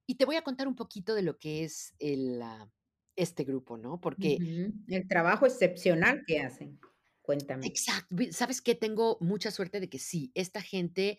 [0.08, 2.70] Y te voy a contar un poquito de lo que es el, ah,
[3.16, 4.00] este grupo, ¿no?
[4.00, 4.38] Porque.
[4.88, 6.80] El trabajo excepcional que hacen.
[7.22, 7.66] Cuéntame.
[7.66, 8.76] Exacto, ¿sabes qué?
[8.76, 11.18] Tengo mucha suerte de que sí, esta gente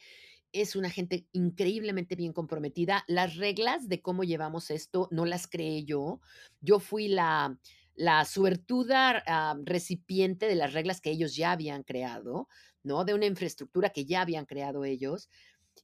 [0.60, 3.04] es una gente increíblemente bien comprometida.
[3.08, 6.20] Las reglas de cómo llevamos esto no las creé yo.
[6.60, 7.58] Yo fui la
[7.96, 12.48] la suertuda, ah, recipiente de las reglas que ellos ya habían creado,
[12.82, 13.04] ¿no?
[13.04, 15.28] De una infraestructura que ya habían creado ellos.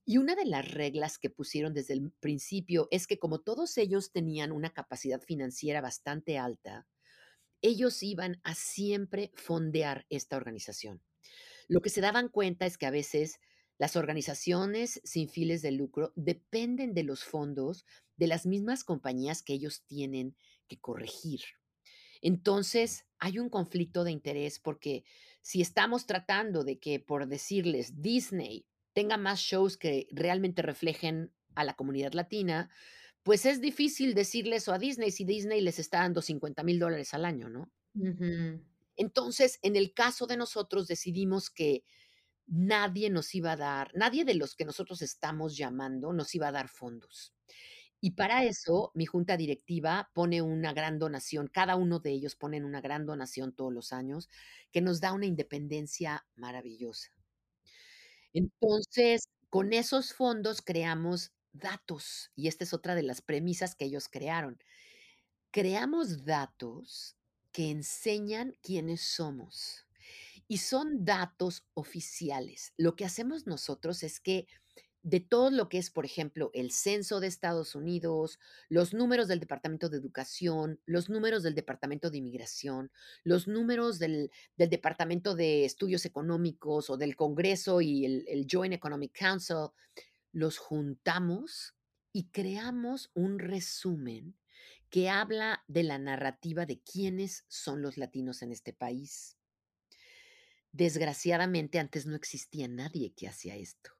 [0.05, 4.13] Y una de las reglas que pusieron desde el principio es que como todos ellos
[4.13, 6.87] tenían una capacidad financiera bastante alta,
[7.63, 11.03] ellos iban a siempre fondear esta organización.
[11.69, 13.41] Lo que se daban cuenta es que a veces
[13.83, 17.85] las organizaciones sin fines de lucro dependen de los fondos
[18.17, 20.37] de las mismas compañías que ellos tienen
[20.69, 21.41] que corregir.
[22.21, 25.03] Entonces, hay un conflicto de interés, porque
[25.41, 31.65] si estamos tratando de que, por decirles, Disney tenga más shows que realmente reflejen a
[31.65, 32.71] la comunidad latina,
[33.25, 37.25] pues es difícil decirle eso a Disney, si Disney les está dando $50,000 dólares al
[37.25, 37.73] año, ¿no?
[38.95, 41.83] Entonces, en el caso de nosotros, decidimos que
[42.47, 46.53] nadie nos iba a dar nadie de los que nosotros estamos llamando nos iba a
[46.53, 47.35] dar fondos.
[48.01, 52.65] Y para eso, mi junta directiva pone una gran donación, cada uno de ellos ponen
[52.65, 54.29] una gran donación todos los años,
[54.73, 57.11] que nos da una independencia maravillosa.
[58.35, 64.09] Entonces, con esos fondos creamos datos, y esta es otra de las premisas que ellos
[64.09, 64.59] crearon.
[65.51, 67.17] Creamos datos
[67.53, 69.87] que enseñan quiénes somos.
[70.49, 72.73] Y son datos oficiales.
[72.77, 74.47] Lo que hacemos nosotros es que
[75.03, 79.41] de todo lo que es, por ejemplo, el censo de Estados Unidos, los números del
[79.41, 82.93] Departamento de Educación, los números del Departamento de Inmigración,
[83.25, 89.71] los números del, Departamento de Estudios Económicos o del Congreso y el Joint Economic Council,
[90.31, 91.75] los juntamos
[92.13, 94.37] y creamos un resumen
[94.89, 99.37] que habla de la narrativa de quiénes son los latinos en este país.
[100.73, 103.91] Desgraciadamente, antes no existía nadie que hacía esto.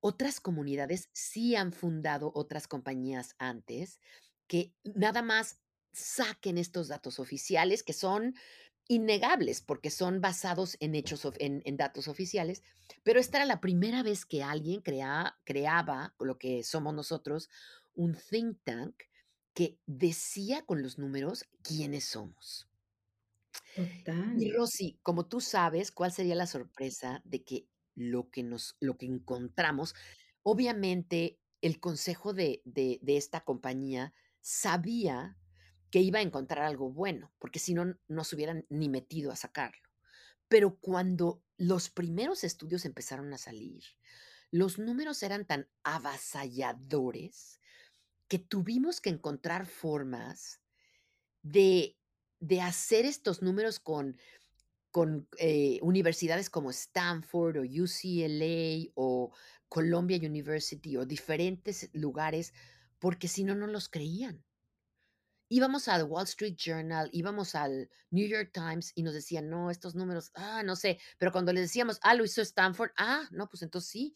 [0.00, 4.00] Otras comunidades sí han fundado otras compañías antes
[4.48, 5.60] que nada más
[5.92, 8.34] saquen estos datos oficiales que son
[8.88, 12.62] innegables porque son basados en hechos, en datos oficiales,
[13.04, 17.50] pero esta era la primera vez que alguien crea- creaba lo que somos nosotros,
[17.94, 18.96] un think tank
[19.54, 22.71] que decía con los números quiénes somos.
[23.74, 24.36] Total.
[24.40, 28.96] Y Rosy, como tú sabes, ¿cuál sería la sorpresa de que lo que nos lo
[28.96, 29.94] que encontramos?
[30.42, 35.38] Obviamente, el consejo de de de esta compañía sabía
[35.90, 39.36] que iba a encontrar algo bueno, porque si no, no se hubieran ni metido a
[39.36, 39.90] sacarlo.
[40.48, 43.84] Pero cuando los primeros estudios empezaron a salir,
[44.50, 47.60] los números eran tan avasalladores
[48.28, 50.62] que tuvimos que encontrar formas
[51.42, 51.98] de
[52.42, 54.18] de hacer estos números con
[54.92, 59.32] con, eh, universidades como Stanford, o UCLA, o
[59.68, 62.54] Columbia University, o diferentes lugares,
[62.98, 64.44] porque si no, no los creían.
[65.50, 69.94] Íbamos al Wall Street Journal, íbamos al New York Times y nos decían: "No, estos
[69.94, 73.62] números, ah, no sé", pero cuando les decíamos: "Ah, lo hizo Stanford", "Ah, no, pues
[73.62, 74.14] entonces sí,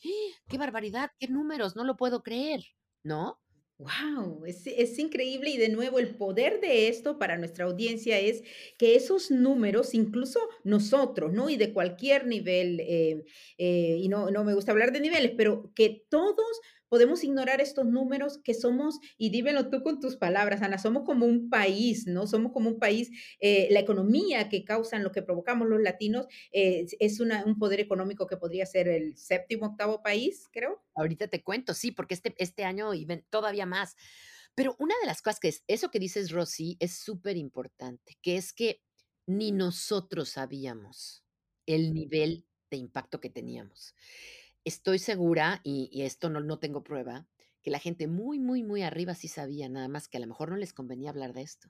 [0.48, 2.64] qué barbaridad, qué números, no lo puedo creer",
[3.02, 3.40] ¿no?
[3.78, 8.42] Wow, es, es increíble y de nuevo el poder de esto para nuestra audiencia es
[8.78, 11.50] que esos números, incluso nosotros, ¿no?
[11.50, 13.22] Y de cualquier nivel, eh,
[13.58, 16.46] eh, y no, no me gusta hablar de niveles, pero que todos
[16.88, 21.26] podemos ignorar estos números que somos, y dímelo tú con tus palabras, Ana, somos como
[21.26, 22.26] un país, ¿no?
[22.26, 26.86] Somos como un país, eh, la economía que causan, lo que provocamos los latinos, eh,
[26.98, 30.82] es una, un poder económico que podría ser el séptimo, octavo país, creo.
[30.94, 33.96] Ahorita te cuento, sí, porque este este año y todavía más.
[34.54, 38.36] Pero una de las cosas que es eso que dices, Rosy, es súper importante, que
[38.36, 38.82] es que
[39.26, 41.22] ni nosotros sabíamos
[41.66, 43.94] el nivel de impacto que teníamos.
[44.66, 47.28] Estoy segura, y y esto no no tengo prueba,
[47.62, 50.50] que la gente muy, muy, muy arriba sí sabía, nada más que a lo mejor
[50.50, 51.68] no les convenía hablar de esto.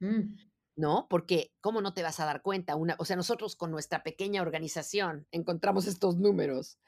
[0.00, 0.34] Mm.
[0.76, 1.06] ¿No?
[1.08, 2.74] Porque, ¿cómo no te vas a dar cuenta?
[2.74, 6.80] Una o sea, nosotros con nuestra pequeña organización encontramos estos números.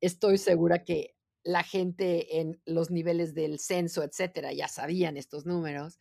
[0.00, 5.98] Estoy segura que la gente en los niveles del censo, etcétera, ya sabían estos números,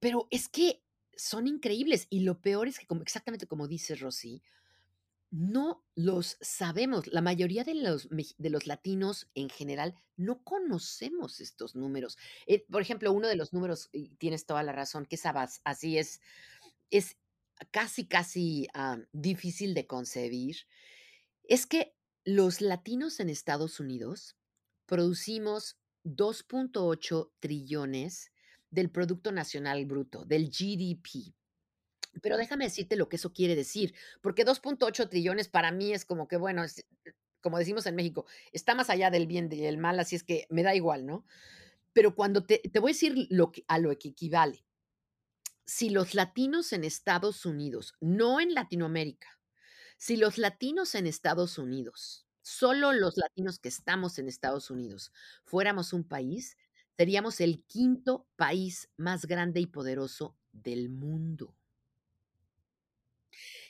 [0.00, 0.82] pero es que
[1.16, 4.42] son increíbles, y lo peor es que, como exactamente como dices, Rosy,
[5.30, 7.06] no los sabemos.
[7.08, 12.16] La mayoría de los de los latinos en general no conocemos estos números.
[12.46, 15.60] Eh, por ejemplo, uno de los números, y tienes toda la razón, que es abas
[15.64, 16.20] así es
[16.90, 17.16] es
[17.70, 20.56] casi, casi, am, difícil de concebir,
[21.44, 24.36] es que los latinos en Estados Unidos
[24.86, 28.32] producimos 2.8 trillones
[28.70, 31.34] del producto nacional bruto, del GDP.
[32.22, 36.28] Pero déjame decirte lo que eso quiere decir, porque 2.8 trillones para mí es como
[36.28, 36.84] que, bueno, es,
[37.40, 40.46] como decimos en México, está más allá del bien y el mal, así es que
[40.50, 41.24] me da igual, ¿no?
[41.92, 44.64] Pero cuando te te voy a decir lo que a lo que equivale.
[45.64, 49.40] Si los latinos en Estados Unidos, no en Latinoamérica,
[49.98, 55.12] si los latinos en Estados Unidos, solo los latinos que estamos en Estados Unidos,
[55.44, 56.56] fuéramos un país,
[56.96, 61.56] seríamos el quinto país más grande y poderoso del mundo.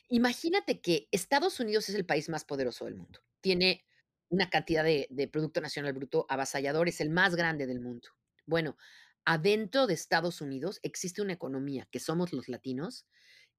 [0.09, 3.21] Imagínate que Estados Unidos es el país más poderoso del mundo.
[3.41, 3.85] Tiene
[4.29, 8.09] una cantidad de producto nacional bruto avasallador, es el más grande del mundo.
[8.45, 8.77] Bueno,
[9.25, 13.07] adentro de Estados Unidos existe una economía, que somos los latinos,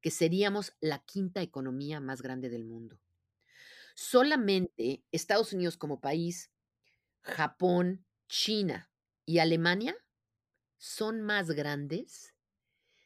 [0.01, 2.99] que seríamos la quinta economía más grande del mundo.
[3.95, 6.51] Solamente Estados Unidos como país,
[7.21, 8.91] Japón, China
[9.25, 9.97] y Alemania
[10.77, 12.35] son más grandes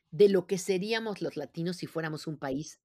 [0.10, 2.81] de lo que seríamos los latinos si fuéramos un país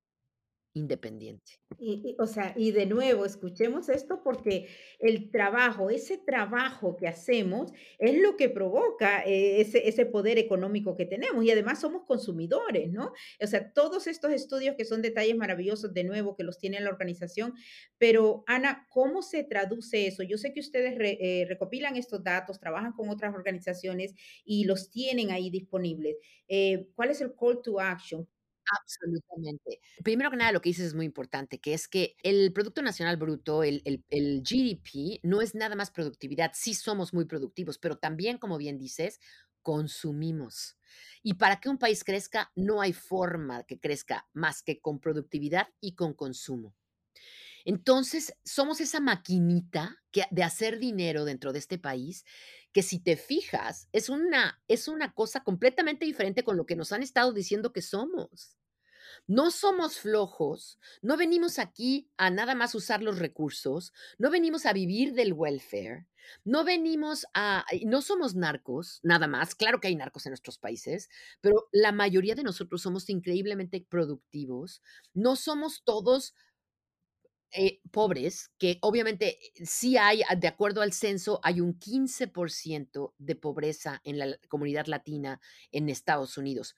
[0.77, 1.59] independiente.
[1.79, 4.69] Y y, o sea, y de nuevo, escuchemos esto porque
[4.99, 10.95] el trabajo, ese trabajo que hacemos es lo que provoca, eh, ese ese poder económico
[10.95, 13.13] que tenemos, y además somos consumidores, ¿no?
[13.43, 16.91] O sea, todos estos estudios que son detalles maravillosos, de nuevo, que los tiene la
[16.91, 17.55] organización,
[17.99, 20.23] pero Ana, ¿cómo se traduce eso?
[20.23, 24.15] Yo sé que ustedes re eh, recopilan estos datos, trabajan con otras organizaciones
[24.45, 26.17] y los tienen ahí disponibles.
[26.49, 28.29] Eh, ¿cuál es el call to action?
[28.81, 29.81] Absolutamente.
[30.03, 33.17] Primero que nada, lo que dices es muy importante, que es que el producto nacional
[33.17, 36.51] bruto, el el el GDP, no es nada más productividad.
[36.55, 39.21] Sí somos muy productivos, pero también, como bien dices,
[39.63, 40.77] consumimos.
[41.23, 45.69] Y para que un país crezca, no hay forma que crezca más que con productividad
[45.81, 46.75] y con consumo.
[47.67, 52.25] Entonces, somos esa maquinita que de hacer dinero dentro de este país,
[52.73, 56.93] que si te fijas, es una es una cosa completamente diferente con lo que nos
[56.93, 58.57] han estado diciendo que somos.
[59.27, 64.73] No somos flojos, no venimos aquí a nada más usar los recursos, no venimos a
[64.73, 66.07] vivir del welfare,
[66.45, 69.55] no venimos a no somos narcos, nada más.
[69.55, 71.09] Claro que hay narcos en nuestros países,
[71.41, 74.83] pero la mayoría de nosotros somos increíblemente productivos.
[75.15, 76.35] No somos todos
[77.53, 83.15] eh, pobres, que obviamente eh, sí hay, ah, de acuerdo al censo, hay un 15%
[83.19, 85.41] de pobreza en la comunidad latina
[85.71, 86.75] en Estados Unidos.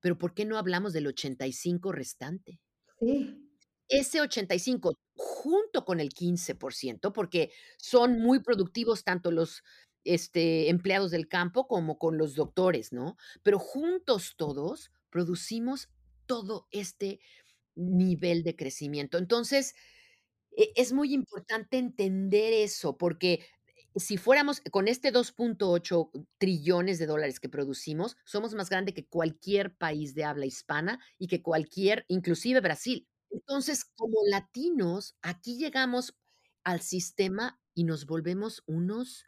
[0.00, 2.60] Pero ¿por qué no hablamos del 85 restante?
[3.00, 3.46] Sí.
[3.88, 9.62] Ese 85 junto con el 15%, porque son muy productivos tanto los,
[10.04, 13.16] este, empleados del campo como con los doctores, ¿no?
[13.42, 15.88] Pero juntos todos producimos
[16.26, 17.20] todo este
[17.74, 19.18] nivel de crecimiento.
[19.18, 19.74] Entonces,
[20.62, 23.46] e es muy importante entender eso, porque
[23.96, 29.74] si fuéramos con este 2.8 trillones de dólares que producimos, somos más grande que cualquier
[29.76, 33.08] país de habla hispana y que cualquier inclusive Brasil.
[33.30, 36.14] Entonces, como latinos, aquí llegamos
[36.64, 39.26] al sistema y nos volvemos unos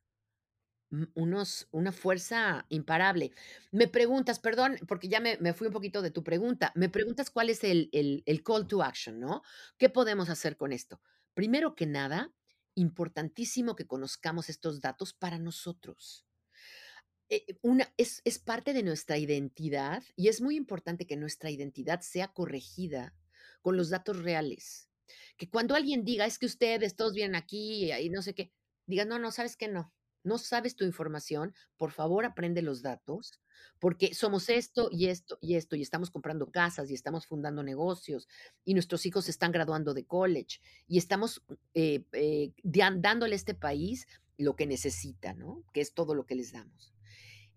[0.90, 3.32] mm, unos una fuerza imparable.
[3.72, 6.72] Me preguntas, perdón, porque ya me me fui un poquito de tu pregunta.
[6.74, 9.42] Me preguntas cuál es el el el call to action, ¿no?
[9.78, 11.00] ¿Qué podemos hacer con esto?
[11.36, 12.30] Primero que nada,
[12.74, 16.22] importantísimo que conozcamos estos datos para nosotros.
[17.30, 21.50] Eh, eh, una es es parte de nuestra identidad y es muy importante que nuestra
[21.50, 23.14] identidad sea corregida
[23.62, 24.88] con los datos reales.
[25.36, 28.52] Que cuando alguien diga: "Es que ustedes todos vienen aquí y no sé qué",
[28.86, 29.68] diga: "No, no, ¿sabes qué?
[29.68, 29.92] No.
[30.24, 33.40] No sabes tu información, por favor, aprende los datos,
[33.80, 38.28] porque somos esto y esto y esto, y estamos comprando casas, y estamos fundando negocios,
[38.64, 41.42] y nuestros hijos están graduando de college, y estamos,
[41.74, 44.06] eh, eh, dándole a este país
[44.38, 45.64] lo que necesita, ¿no?
[45.72, 46.94] Que es todo lo que les damos.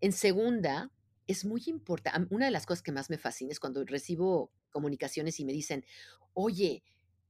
[0.02, 0.92] En segunda,
[1.28, 4.52] es muy importa am, una de las cosas que más me fascina es cuando recibo
[4.72, 5.86] comunicaciones y me dicen:
[6.34, 6.84] "Oye,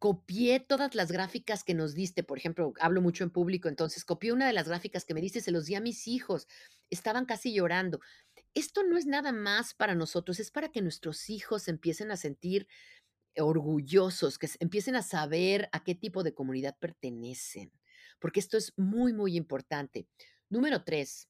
[0.05, 4.31] copié todas las gráficas que nos diste", por ejemplo, hablo mucho en público, entonces, "copié
[4.33, 6.47] una de las gráficas que me diste, se los di a mis hijos,
[6.91, 7.99] estaban casi llorando".
[8.53, 12.67] Esto no es nada más para nosotros, es para que nuestros hijos empiecen a sentir
[13.37, 17.71] orgullosos, que empiecen a saber a qué tipo de comunidad pertenecen,
[18.19, 20.07] porque esto es muy, muy importante.
[20.49, 21.29] Número 3.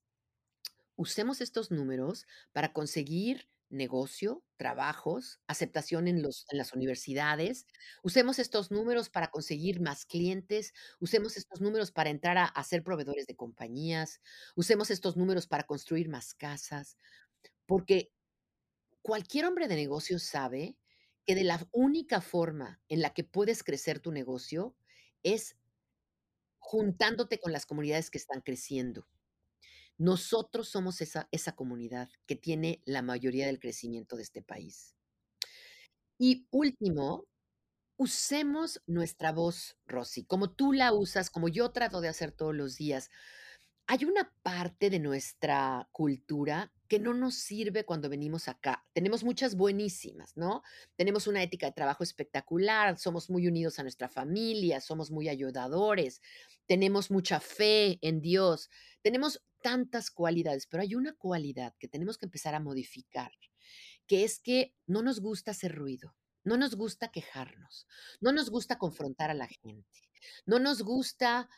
[0.97, 7.66] Usemos estos números para conseguir negocio, trabajos, aceptación en los en las universidades.
[8.03, 10.74] Usemos estos números para conseguir más clientes.
[10.99, 14.22] Usemos estos números para entrar a a ser proveedores de compañías.
[14.55, 16.97] Usemos estos números para construir más casas,
[17.66, 18.11] porque
[19.01, 20.78] cualquier hombre de negocios sabe
[21.26, 24.76] que de la única forma en la que puedes crecer tu negocio
[25.24, 25.57] es
[26.59, 29.07] juntándote con las comunidades que están creciendo.
[29.98, 34.96] Nosotros somos esa esa comunidad que tiene la mayoría del crecimiento de este país.
[36.18, 37.26] Y último,
[37.98, 42.76] usemos nuestra voz, Rosy, como tú la usas, como yo trato de hacer todos los
[42.76, 43.10] días.
[43.88, 48.86] Hay una parte de nuestra cultura que no nos sirve cuando venimos acá.
[48.94, 50.64] Tenemos muchas buenísimas, ¿no?
[50.96, 56.22] Tenemos una ética de trabajo espectacular, somos muy unidos a nuestra familia, somos muy ayudadores,
[56.66, 58.70] tenemos mucha fe en Dios,
[59.02, 63.32] tenemos tantas cualidades, pero hay una cualidad que tenemos que empezar a modificar,
[64.06, 67.88] que es que no nos gusta hacer ruido, no nos gusta quejarnos,
[68.22, 70.12] no nos gusta confrontar a la gente,
[70.46, 71.50] no nos gusta,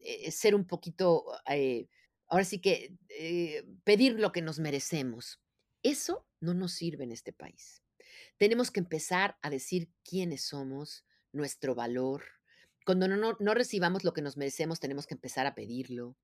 [0.00, 1.88] eh, ser un poquito, eh,
[2.28, 5.40] ahora sí que, eh, pedir lo que nos merecemos.
[5.82, 7.82] Eso no nos sirve en este país.
[8.38, 12.24] Tenemos que empezar a decir quiénes somos, nuestro valor.
[12.86, 16.16] Cuando no no no recibamos lo que nos merecemos, tenemos que empezar a pedirlo.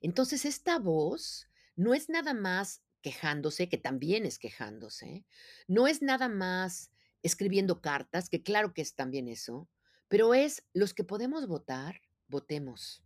[0.00, 5.26] Entonces, esta voz no es nada más quejándose, que también es quejándose,
[5.68, 6.90] no es nada más
[7.22, 9.68] escribiendo cartas, que claro que es también eso,
[10.08, 13.03] pero es los que podemos votar, votemos.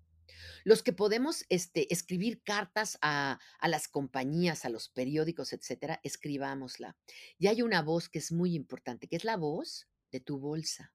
[0.64, 6.96] Los que podemos, este, escribir cartas a a las compañías, a los periódicos, etcétera, escribámosla.
[7.38, 10.94] Y hay una voz que es muy importante, que es la voz de tu bolsa.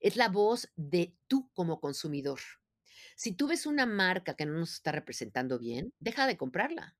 [0.00, 2.40] Es la voz de tú como consumidor.
[3.16, 6.96] Si tú ves una marca que no nos está representando bien, deja de comprarla.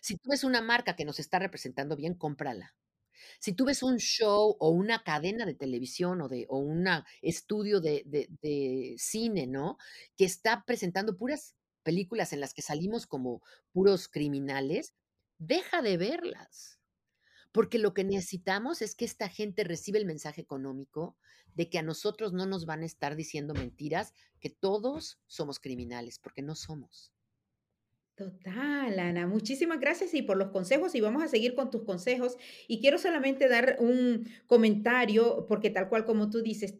[0.00, 2.74] Si tú ves una marca que nos está representando bien, cómprala.
[3.38, 7.80] Si tú ves un show o una cadena de televisión o de o una estudio
[7.80, 9.78] de de de cine, ¿no?
[10.16, 13.42] Que está presentando puras películas en las que salimos como
[13.72, 14.94] puros criminales,
[15.38, 16.78] deja de verlas.
[17.52, 21.16] Porque lo que necesitamos es que esta gente reciba el mensaje económico
[21.54, 26.18] de que a nosotros no nos van a estar diciendo mentiras, que todos somos criminales,
[26.18, 27.12] porque no somos.
[28.22, 29.26] Total, Ana.
[29.26, 32.36] Muchísimas gracias y por los consejos y vamos a seguir con tus consejos.
[32.68, 36.78] Y quiero solamente dar un comentario, porque tal cual como tú dices,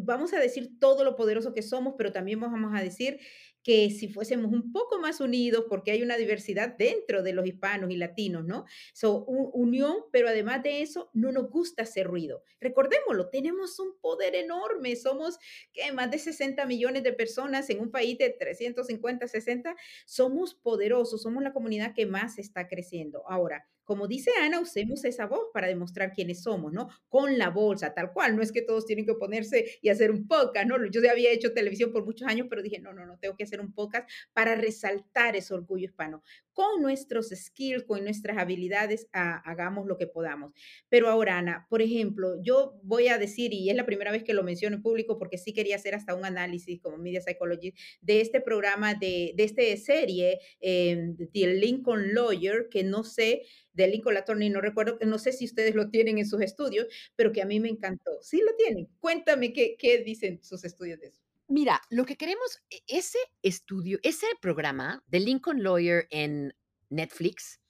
[0.00, 3.20] vamos a decir todo lo poderoso que somos, pero también vamos a decir
[3.68, 7.90] que si fuésemos un poco más unidos, porque hay una diversidad dentro de los hispanos
[7.90, 8.64] y latinos, ¿no?
[8.94, 12.42] So, unión, pero además de eso, no nos gusta hacer ruido.
[12.62, 15.38] Recordémoslo, tenemos un poder enorme, somos
[15.74, 15.92] ¿qué?
[15.92, 21.42] más de 60 millones de personas en un país de 350, 60 somos poderosos, somos
[21.42, 23.22] la comunidad que más está creciendo.
[23.28, 26.90] Ahora, como dice Ana, usemos esa voz para demostrar quiénes somos, ¿no?
[27.08, 28.36] Con la bolsa, tal cual.
[28.36, 30.76] No es que todos tienen que ponerse y hacer un podcast, ¿no?
[30.90, 33.44] Yo ya había hecho televisión por muchos años, pero dije, no, no, no, tengo que
[33.44, 36.22] hacer un podcast para resaltar ese orgullo hispano.
[36.52, 40.52] Con nuestros skills, con nuestras habilidades, ah, hagamos lo que podamos.
[40.90, 44.34] Pero ahora, Ana, por ejemplo, yo voy a decir, y es la primera vez que
[44.34, 48.20] lo menciono en público porque sí quería hacer hasta un análisis como media psychologist de
[48.20, 53.44] este programa, de, de esta serie, eh, The Lincoln Lawyer, que no sé,
[53.78, 57.32] de Lincoln Attorney, no recuerdo, no sé si ustedes lo tienen en sus estudios, pero
[57.32, 58.10] que a mí me encantó.
[58.20, 58.88] Sí lo tienen.
[58.98, 61.20] Cuéntame qué, qué dicen sus estudios de eso.
[61.46, 66.54] Mira, lo que queremos, e- ese estudio, ese programa de Lincoln Lawyer en
[66.90, 67.60] Netflix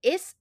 [0.00, 0.38] es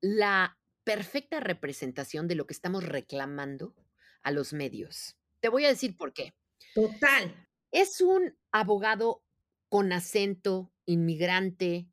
[0.00, 3.76] la perfecta representación de lo que estamos reclamando
[4.22, 5.16] a los medios.
[5.40, 6.32] Te voy a decir por qué.
[6.74, 7.46] Total.
[7.70, 9.22] Es un abogado
[9.68, 11.91] con acento, inmigrante,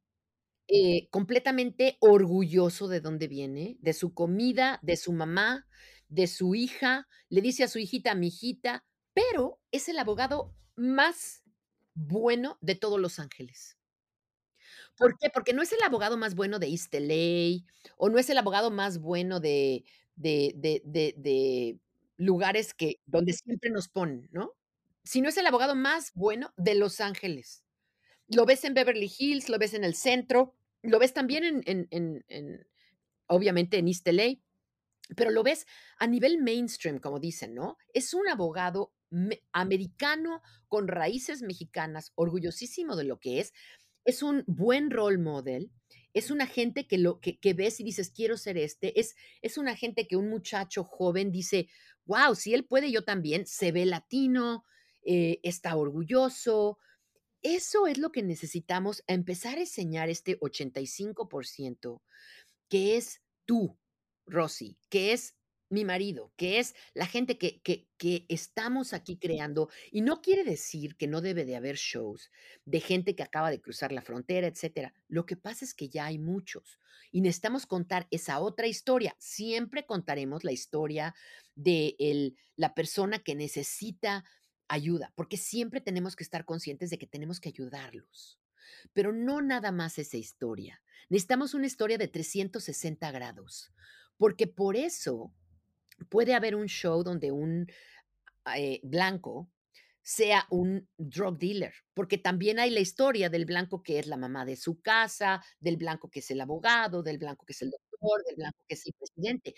[0.70, 5.68] eh, completamente orgulloso de dónde viene, de su comida, de su mamá,
[6.10, 7.08] de su hija.
[7.30, 11.44] Le dice a su hijita, mi hijita, pero es el abogado más
[11.96, 13.78] bueno de todos Los Ángeles.
[14.98, 15.30] ¿Por qué?
[15.30, 17.66] Porque no es el abogado más bueno de East LA,
[17.98, 19.84] o no es el abogado más bueno de
[20.16, 20.82] de de
[21.18, 21.80] de
[22.18, 24.52] lugares que donde siempre nos ponen, ¿no?
[25.04, 27.64] Sino es el abogado más bueno de Los Ángeles.
[28.28, 31.88] Lo ves en Beverly Hills, lo ves en el centro, lo ves también en en
[31.92, 32.68] en en
[33.28, 34.40] obviamente en East LA,
[35.16, 35.68] pero lo ves
[36.00, 37.78] a nivel mainstream, como dicen, ¿no?
[37.94, 43.54] Es un abogado me americano con raíces mexicanas, orgullosísimo de lo que es,
[44.06, 45.72] es un buen role model,
[46.14, 49.76] es una gente que lo que ves y dices: "Quiero ser este", es es una
[49.76, 51.70] gente que un muchacho joven dice:
[52.06, 54.66] "Guau, si él puede, yo también", se ve latino,
[55.04, 56.80] eh, está orgulloso.
[57.42, 62.02] Eso es lo que necesitamos, a empezar a enseñar este 85%
[62.70, 63.80] que es tú,
[64.26, 65.36] Rosy, que es
[65.70, 70.44] mi marido, que es la gente que que que estamos aquí creando, y no quiere
[70.44, 72.32] decir que no debe de haber shows
[72.66, 74.94] de gente que acaba de cruzar la frontera, etcétera.
[75.08, 76.80] Lo que pasa es que ya hay muchos,
[77.12, 79.16] y necesitamos contar esa otra historia.
[79.20, 81.14] Siempre contaremos la historia
[81.56, 84.26] de el la persona que necesita
[84.70, 88.40] ayuda, porque siempre tenemos que estar conscientes de que tenemos que ayudarlos.
[88.94, 90.82] Pero no nada más esa historia.
[91.10, 93.74] Necesitamos una historia de 360 grados,
[94.18, 95.34] porque por eso
[96.08, 97.68] puede haber un show donde un
[98.56, 99.50] eh, blanco
[100.02, 104.46] sea un drug dealer, porque también hay la historia del blanco que es la mamá
[104.46, 108.24] de su casa, del blanco que es el abogado, del blanco que es el doctor,
[108.26, 109.56] del blanco que es el presidente.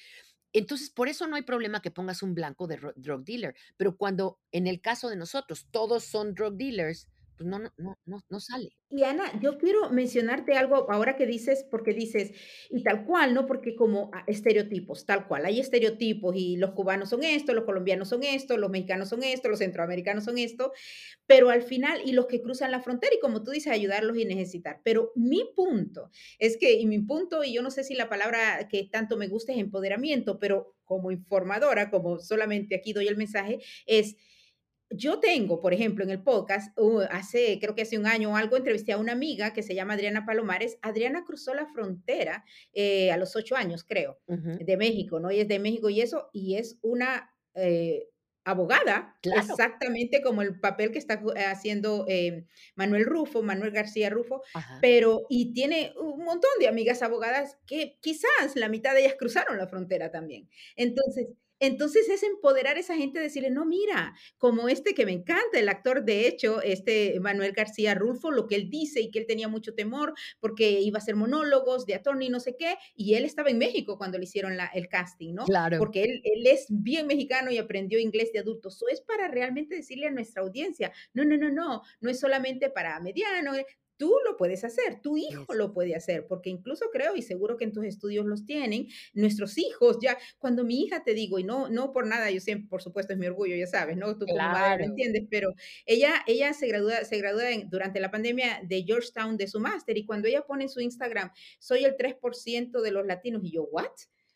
[0.53, 4.39] Entonces, por eso no hay problema que pongas un blanco de drug dealer, pero cuando
[4.51, 7.07] en el caso de nosotros todos son drug dealers,
[7.41, 8.69] pues no, no, no, no, sale.
[8.89, 12.31] Y Ana, yo quiero mencionarte algo ahora que dices, porque dices,
[12.69, 13.47] y tal cual, ¿no?
[13.47, 18.09] Porque como ah, estereotipos, tal cual, hay estereotipos y los cubanos son esto, los colombianos
[18.09, 20.71] son esto, los mexicanos son esto, los centroamericanos son esto,
[21.25, 24.25] pero al final, y los que cruzan la frontera, y como tú dices, ayudarlos y
[24.25, 24.79] necesitar.
[24.83, 28.67] Pero mi punto es que, y mi punto, y yo no sé si la palabra
[28.69, 33.59] que tanto me gusta es empoderamiento, pero como informadora, como solamente aquí doy el mensaje,
[33.87, 34.15] es
[34.93, 38.35] yo tengo, por ejemplo, en el podcast, uh, hace, creo que hace un año o
[38.35, 40.77] algo, entrevisté a una amiga que se llama Adriana Palomares.
[40.81, 45.29] Adriana cruzó la frontera eh, a los ocho años, creo, de México, ¿no?
[45.29, 48.07] Ella es de México y eso, y es una eh,
[48.43, 49.41] abogada, Claro.
[49.41, 51.21] exactamente como el papel que está
[51.51, 54.79] haciendo eh, Manuel Rufo, Manuel García Rufo, Ajá.
[54.81, 59.57] pero, y tiene un montón de amigas abogadas que quizás la mitad de ellas cruzaron
[59.57, 60.49] la frontera también.
[60.75, 61.27] Entonces,
[61.61, 65.69] Entonces es empoderar a esa gente, decirle, no, mira, como este que me encanta, el
[65.69, 69.47] actor, de hecho, este Manuel García Rulfo, lo que él dice y que él tenía
[69.47, 73.51] mucho temor porque iba a hacer monólogos de attorney, no sé qué, y él estaba
[73.51, 75.45] en México cuando le hicieron la, el casting, ¿no?
[75.45, 75.77] Claro.
[75.77, 78.69] Porque él, él es bien mexicano y aprendió inglés de adulto.
[78.69, 82.71] Eso es para realmente decirle a nuestra audiencia, no, no, no, no, no es solamente
[82.71, 83.53] para mediano,
[84.01, 87.65] tú lo puedes hacer, tu hijo lo puede hacer, porque incluso creo y seguro que
[87.65, 91.69] en tus estudios los tienen, nuestros hijos ya, cuando mi hija te digo, y no,
[91.69, 94.17] no por nada, yo siempre, por supuesto, es mi orgullo, ya sabes, ¿no?
[94.17, 95.53] Tú como madre lo entiendes, pero
[95.85, 99.95] ella, ella se gradúa, se gradúa en- durante la pandemia de Georgetown de su máster
[99.99, 101.29] y cuando ella pone en su Instagram,
[101.59, 103.91] soy el 3% de los latinos, y yo, ¿what?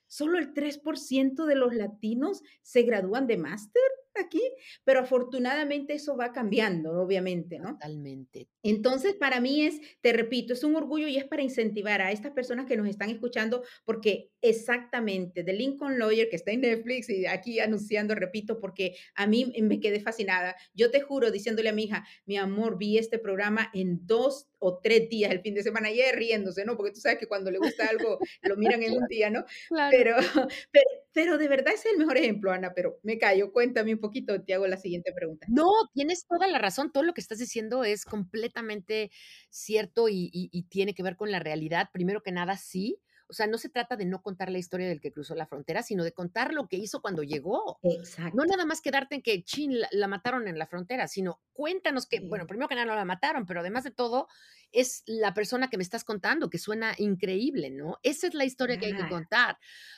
[0.05, 3.81] Solo el 3% de los latinos se gradúan de máster
[4.21, 4.41] aquí,
[4.83, 7.73] pero afortunadamente eso va cambiando, obviamente, ¿no?
[7.73, 8.47] Totalmente.
[8.63, 12.31] Entonces, para mí es, te repito, es un orgullo y es para incentivar a estas
[12.31, 17.25] personas que nos están escuchando, porque exactamente, The Lincoln Lawyer, que está en Netflix y
[17.25, 20.55] aquí anunciando, repito, porque a mí me quedé fascinada.
[20.73, 24.79] Yo te juro, diciéndole a mi hija, mi amor, vi este programa en dos o
[24.79, 26.75] tres días el fin de semana, y riéndose, ¿no?
[26.75, 29.45] Porque tú sabes que cuando le gusta algo, lo miran en un día, ¿no?
[29.69, 29.95] Claro.
[29.95, 30.15] Pero,
[30.71, 33.99] pero, pero de verdad ese es el mejor ejemplo, Ana, pero me callo, cuéntame un
[34.01, 35.47] poquito, te hago la siguiente pregunta.
[35.49, 36.91] No, tienes toda la razón.
[36.91, 39.11] Todo lo que estás diciendo es completamente
[39.49, 41.89] cierto y, y- y tiene que ver con la realidad.
[41.93, 42.99] Primero que nada, sí.
[43.27, 45.81] O sea, no se trata de no contar la historia del que cruzó la frontera,
[45.81, 47.79] sino de contar lo que hizo cuando llegó.
[47.81, 48.45] No Exacto.
[48.45, 52.19] nada más quedarte en que, chin, la, la mataron en la frontera, sino cuéntanos que,
[52.19, 54.27] bueno, primero que nada no la mataron, pero además de todo,
[54.71, 57.97] es la persona que me estás contando, que suena increíble, ¿no?
[58.03, 59.57] Esa es la historia que hay que contar.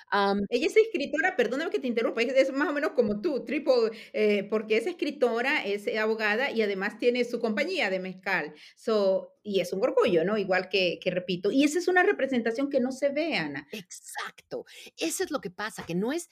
[0.09, 3.43] Am, Ella es escritora, perdóname que te interrumpa, es es más o menos como tú,
[3.43, 8.53] triple, eh, porque es escritora, es abogada y además tiene su compañía de mezcal.
[8.76, 10.38] So, y es un orgullo, ¿no?
[10.38, 11.51] Igual que, que repito.
[11.51, 13.68] Y esa es una representación que no se ve, Ana.
[13.72, 14.65] Exacto.
[14.97, 16.30] Eso es lo que pasa, que no es,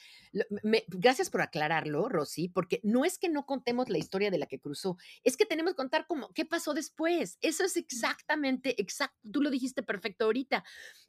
[0.63, 4.47] me- gracias por aclararlo, Rosy, porque no es que no contemos la historia de la
[4.47, 7.37] que cruzó, es que tenemos que contar cómo, qué pasó después.
[7.41, 7.77] Eso es
[8.25, 10.63] exactamente, exacto, tú lo dijiste perfecto ahorita.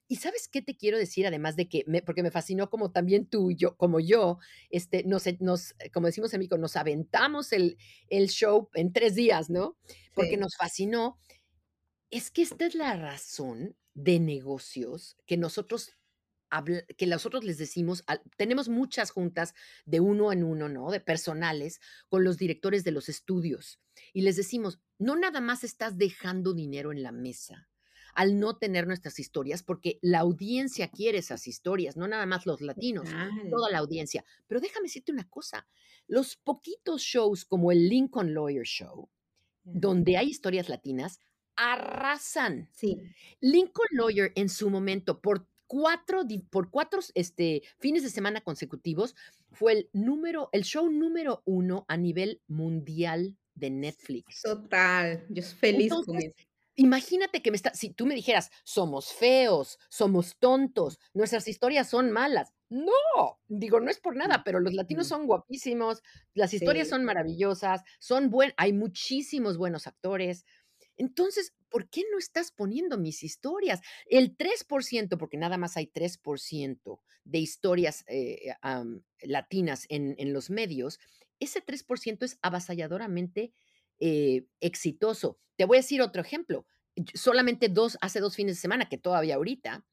[0.09, 3.27] Y sabes qué te quiero decir, además de que, me- porque me fascinó como también
[3.27, 4.39] tú y yo, como yo,
[4.71, 9.15] este, nos, nos, eh, como decimos en México, nos aventamos el, el show en tres
[9.15, 9.79] días, ¿no?
[10.15, 10.37] Porque Sí.
[10.37, 11.19] nos fascinó.
[12.11, 15.97] Es que esta es la razón de negocios que nosotros
[16.97, 18.05] que nosotros les decimos,
[18.37, 20.91] tenemos muchas juntas de uno en uno, ¿no?
[20.91, 23.81] De personales con los directores de los estudios
[24.13, 27.69] y les decimos, no nada más estás dejando dinero en la mesa
[28.15, 32.63] al no tener nuestras historias, porque la audiencia quiere esas historias, no nada más los
[32.63, 33.07] latinos,
[33.51, 34.25] toda la audiencia.
[34.47, 35.69] Pero déjame decirte una cosa,
[36.07, 39.11] los poquitos shows como el Lincoln Lawyer Show,
[39.65, 41.21] donde hay historias latinas,
[41.57, 42.71] arrasan.
[42.73, 42.99] Sí.
[43.41, 49.15] Lincoln Lawyer en su momento, por cuatro, por cuatro este, fines de semana consecutivos,
[49.53, 54.43] fue el número, el show número uno a nivel mundial de Netflix.
[54.43, 55.27] Total.
[55.29, 56.47] Yo soy feliz con eso.
[56.75, 62.11] imagínate que me está, si tú me dijeras, somos feos, somos tontos, nuestras historias son
[62.13, 62.53] malas.
[62.69, 62.93] No,
[63.49, 65.09] digo, no es por nada, No, pero los latinos no.
[65.09, 66.03] son guapísimos,
[66.35, 66.91] las historias Sí.
[66.91, 70.45] son maravillosas, son buen, hay muchísimos buenos actores.
[70.97, 73.81] Entonces, ¿por qué no estás poniendo mis historias?
[74.07, 78.55] El 3%, porque nada más hay 3% de historias eh,
[79.23, 80.99] latinas en, en los medios,
[81.41, 83.53] ese 3% es avasalladoramente
[83.99, 85.39] eh, exitoso.
[85.57, 86.67] Te voy a decir otro ejemplo.
[87.15, 89.85] Solamente dos, hace dos fines de semana, que todavía ahorita,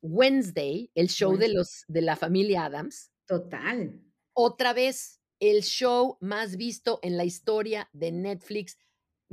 [0.00, 4.00] Wednesday, el show de, los, de la familia Adams, Total.
[4.32, 8.78] otra vez el show más visto en la historia de Netflix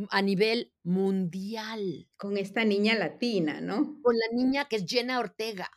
[0.09, 3.99] a nivel mundial, Con esta niña latina, ¿no?
[4.01, 5.69] con la niña que es Jenna Ortega.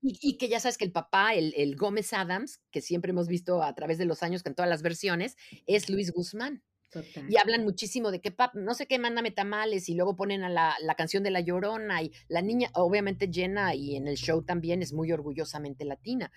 [0.00, 3.28] Y, y que ya sabes que el papá, el, el Gómez Adams, que siempre hemos
[3.28, 6.62] visto a través de los años con todas las versiones, es Luis Guzmán.
[6.90, 7.26] Total.
[7.28, 10.48] Y hablan muchísimo de que, pap, no sé qué, mándame tamales, y luego ponen a
[10.48, 14.42] la, la canción de La Llorona, y la niña, obviamente Jenna, y en el show
[14.44, 16.30] también es muy orgullosamente latina.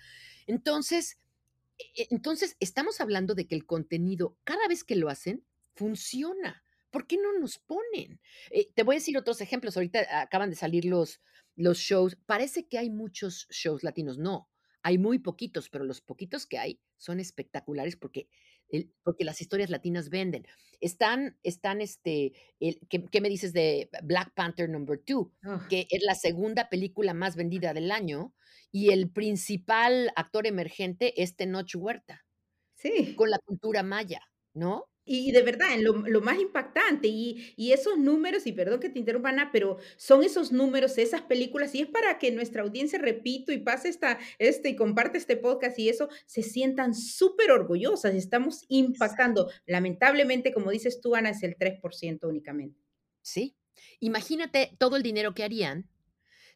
[0.46, 1.18] Entonces,
[1.78, 5.44] e- e- entonces estamos hablando de que el contenido, cada vez que lo hacen,
[5.74, 6.62] funciona.
[6.90, 8.20] ¿Por qué no nos ponen?
[8.50, 9.76] Eh, te voy a decir otros ejemplos.
[9.76, 11.20] Ahorita acaban de salir los,
[11.56, 12.16] los shows.
[12.26, 14.18] Parece que hay muchos shows latinos.
[14.18, 14.50] No,
[14.82, 18.28] hay muy poquitos, pero los poquitos que hay son espectaculares porque,
[18.68, 20.46] el- porque las historias latinas venden.
[20.80, 25.26] Están, están, este, el- ¿qué, qué me dices de Black Panther Number 2?
[25.46, 28.34] Oh, que es la segunda película más vendida del año
[28.70, 32.24] y el principal actor emergente es Tenoch Huerta,
[32.74, 33.14] sí.
[33.16, 34.20] con la cultura maya,
[34.54, 34.86] ¿no?
[35.08, 38.98] Y de verdad, lo lo más impactante, y y esos números, y perdón que te
[38.98, 43.52] interrumpa, Ana, pero son esos números, esas películas, y es para que nuestra audiencia, repito,
[43.52, 48.14] y pase esta este, y comparte este podcast y eso, se sientan superorgullosas.
[48.14, 49.50] Estamos impactando.
[49.66, 52.78] Lamentablemente, como dices tú, Ana, es el 3% únicamente.
[53.22, 53.56] Sí.
[54.00, 55.88] Imagínate todo el dinero que harían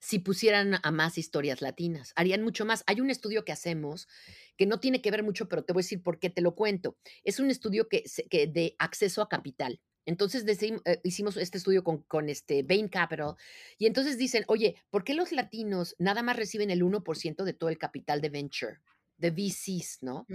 [0.03, 2.13] si pusieran a más historias latinas.
[2.17, 2.83] Harían mucho más.
[2.89, 4.09] Hay un estudio que hacemos
[4.57, 6.57] que no tiene que ver mucho, pero te voy a decir por qué te lo
[6.57, 6.99] cuento.
[7.23, 9.81] Es un estudio que, que de acceso a capital.
[10.05, 13.37] Entonces decim- eh, hicimos este estudio con, con este Bain Capital
[13.79, 17.45] y entonces dicen, oye, ¿por qué los latinos nada más reciben el uno por ciento
[17.45, 18.81] de todo el capital de venture,
[19.19, 20.29] de VCs, ¿no?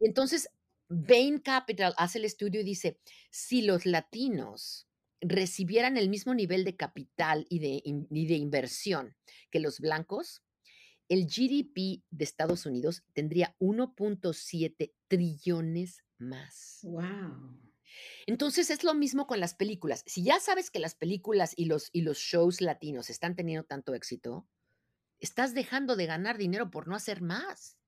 [0.00, 0.48] Y entonces,
[0.88, 2.98] Bain Capital hace el estudio y dice,
[3.30, 4.88] si los latinos
[5.22, 9.16] recibieran el mismo nivel de capital y de, in- y de inversión
[9.50, 10.42] que los blancos,
[11.08, 16.80] el GDP de Estados Unidos tendría 1.7 trillones más.
[16.82, 17.60] Guau.
[18.26, 20.02] Entonces es lo mismo con las películas.
[20.06, 23.94] Si ya sabes que las películas y los, y los shows latinos están teniendo tanto
[23.94, 24.48] éxito,
[25.20, 27.78] estás dejando de ganar dinero por no hacer más.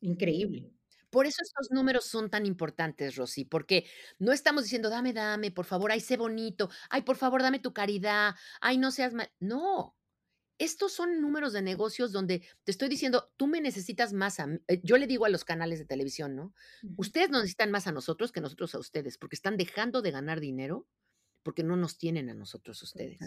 [0.00, 0.72] Increíble.
[1.10, 3.86] Por eso estos números son tan importantes, Rosy, porque
[4.18, 7.72] no estamos diciendo, dame, dame, por favor, ay, sé bonito, ay, por favor, dame tu
[7.72, 9.30] caridad, ay, no seas mal.
[9.40, 9.96] No,
[10.58, 14.58] estos son números de negocios donde te estoy diciendo, tú me necesitas más a mí.
[14.68, 16.52] Eh, Yo le digo a los canales de televisión, ¿no?
[16.96, 20.40] Ustedes nos necesitan más a nosotros que nosotros a ustedes, porque están dejando de ganar
[20.40, 20.86] dinero
[21.48, 23.22] porque no nos tienen a nosotros ustedes.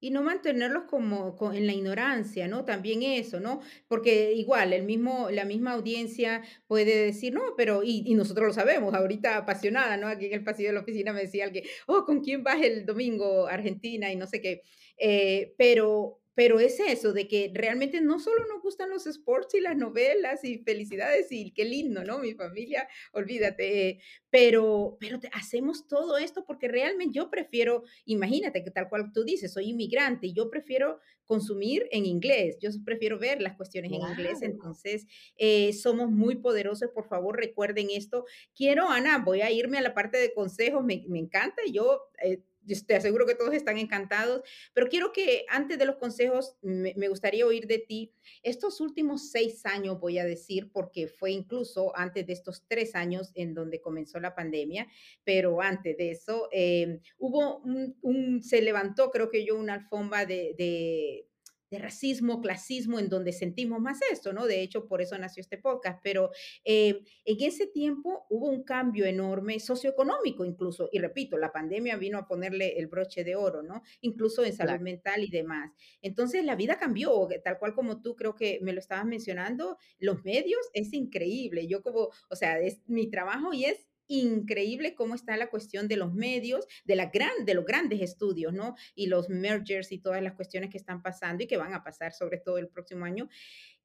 [0.00, 2.64] Y no mantenerlos como co en la ignorancia, ¿no?
[2.66, 3.60] También eso, ¿no?
[3.88, 8.52] Porque igual el mismo la misma audiencia puede decir: "No, pero" y y nosotros lo
[8.52, 10.08] sabemos, ahorita apasionada, ¿no?
[10.08, 12.84] Aquí en el pasillo de la oficina me decía alguien: "Oh, ¿con quién vas el
[12.86, 13.46] domingo?
[13.46, 14.62] Argentina", y no sé qué.
[14.98, 19.60] Eh, pero pero es eso, de que realmente no solo nos gustan los sports y
[19.60, 22.18] las novelas y felicidades y qué lindo, ¿no?
[22.18, 28.62] Mi familia, olvídate, eh, pero pero te hacemos todo esto porque realmente yo prefiero Imagínate
[28.62, 33.18] que tal cual tú dices, soy inmigrante y yo prefiero consumir en inglés, yo prefiero
[33.18, 35.06] ver las cuestiones en inglés, entonces
[35.36, 38.26] eh, somos muy poderosos, por favor recuerden esto.
[38.54, 42.42] Quiero, Ana, voy a irme a la parte de consejos, me, me encanta, yo eh,
[42.86, 44.42] te aseguro que todos están encantados,
[44.72, 48.12] pero quiero que antes de los consejos me, gustaría oír de ti.
[48.42, 53.30] Estos últimos seis años, voy a decir, porque fue incluso antes de estos tres años
[53.34, 54.86] en donde comenzó la pandemia,
[55.24, 60.26] pero antes de eso, eh, hubo un, un, se levantó, creo que yo, una alfombra
[60.26, 61.28] de, de,
[61.74, 64.46] de, racismo, clasismo, en donde sentimos más esto, ¿no?
[64.46, 66.30] De hecho, por eso nació este podcast, pero
[66.64, 72.18] eh, en ese tiempo hubo un cambio enorme socioeconómico incluso, y repito, la pandemia vino
[72.18, 73.82] a ponerle el broche de oro, ¿no?
[74.00, 74.82] Incluso en salud Claro.
[74.84, 75.72] mental y demás.
[76.00, 80.24] Entonces, la vida cambió, tal cual como tú creo que me lo estabas mencionando, los
[80.24, 81.66] medios es increíble.
[81.66, 85.96] Yo como, o sea, es mi trabajo y es increíble cómo está la cuestión de
[85.96, 88.74] los medios, de, la gran, de los grandes estudios, ¿no?
[88.94, 92.12] Y los mergers y todas las cuestiones que están pasando y que van a pasar
[92.12, 93.28] sobre todo el próximo año.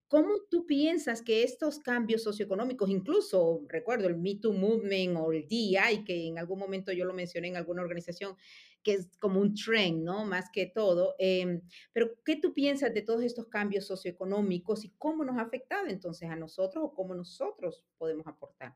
[0.10, 5.48] ¿Cómo tú piensas que estos cambios socioeconómicos, incluso recuerdo el Me Too Movement o el
[5.48, 8.36] DEI, que en algún momento yo lo mencioné en alguna organización,
[8.82, 10.26] que es como un trend, ¿no?
[10.26, 11.14] Más que todo.
[11.20, 11.62] Eh,
[11.94, 16.28] pero, ¿qué tú piensas de todos estos cambios socioeconómicos y cómo nos ha afectado entonces
[16.28, 18.76] a nosotros o cómo nosotros podemos aportar?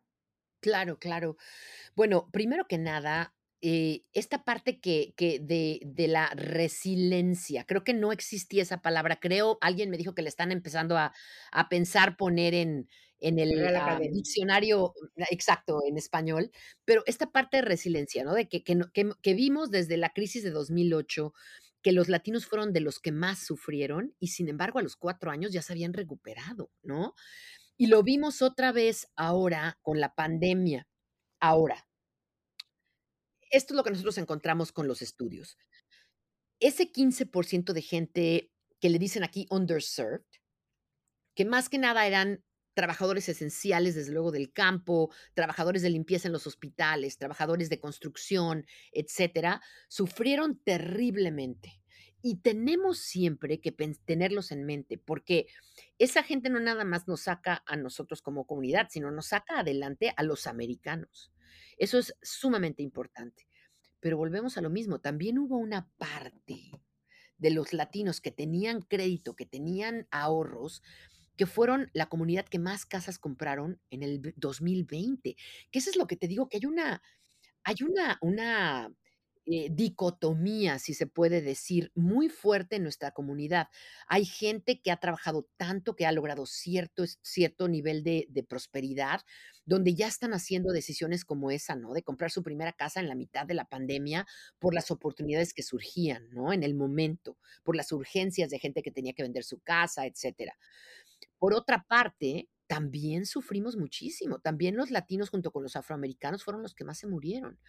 [0.64, 1.36] Claro, claro.
[1.96, 7.94] Bueno, primero que nada, eh, esta parte que que de de la resiliencia, creo que
[7.96, 9.20] no existía esa palabra.
[9.20, 11.14] Creo, alguien me dijo que le están empezando a
[11.52, 12.90] a pensar poner en
[13.20, 14.94] en el, ah, diccionario
[15.32, 16.52] exacto, en español,
[16.86, 18.34] pero esta parte de resiliencia, ¿no?
[18.36, 21.34] De que que no que vimos desde la crisis de 2008,
[21.82, 25.32] que los latinos fueron de los que más sufrieron y, sin embargo, a los 4
[25.32, 27.16] años ya se habían recuperado, ¿no?
[27.78, 30.88] Y lo vimos otra vez ahora con la pandemia.
[31.40, 31.88] Ahora,
[33.50, 35.58] esto es lo que nosotros encontramos con los estudios.
[36.60, 40.26] Ese 15% de gente que le dicen aquí underserved,
[41.36, 42.44] que más que nada eran
[42.74, 48.66] trabajadores esenciales, desde luego del campo, trabajadores de limpieza en los hospitales, trabajadores de construcción,
[48.92, 51.83] etcétera, sufrieron terriblemente.
[52.26, 55.48] Y tenemos siempre que tenerlos en mente, porque
[56.00, 60.14] esa gente no nada más nos saca a nosotros como comunidad, sino nos saca adelante
[60.16, 61.34] a los americanos.
[61.78, 63.46] Eso es sumamente importante.
[64.00, 66.72] Pero volvemos a lo mismo, también hubo una parte
[67.38, 70.82] de los latinos que tenían crédito, que tenían ahorros,
[71.36, 75.36] que fueron la comunidad que más casas compraron en el ve 2020,
[75.72, 77.02] que eso es lo que te digo, que hay una
[77.66, 78.94] hay una una
[79.46, 83.68] eh, dicotomía, si se puede decir, muy fuerte en nuestra comunidad.
[84.08, 89.22] Hay gente que ha trabajado tanto, que ha logrado cierto, cierto nivel de, de prosperidad,
[89.66, 91.94] donde ya están haciendo decisiones como esa, ¿no?
[91.94, 94.26] De comprar su primera casa en la mitad de la pandemia
[94.60, 96.54] por las oportunidades que surgían, ¿no?
[96.54, 100.58] En el momento, por las urgencias de gente que tenía que vender su casa, etcétera.
[101.38, 104.40] Por otra parte, también sufrimos muchísimo.
[104.40, 107.60] También los latinos, junto con los afroamericanos, fueron los que más se murieron.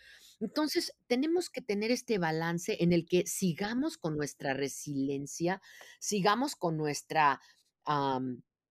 [0.40, 5.60] Entonces, tenemos que tener este balance en el que sigamos con nuestra resiliencia,
[5.98, 7.40] sigamos con nuestra,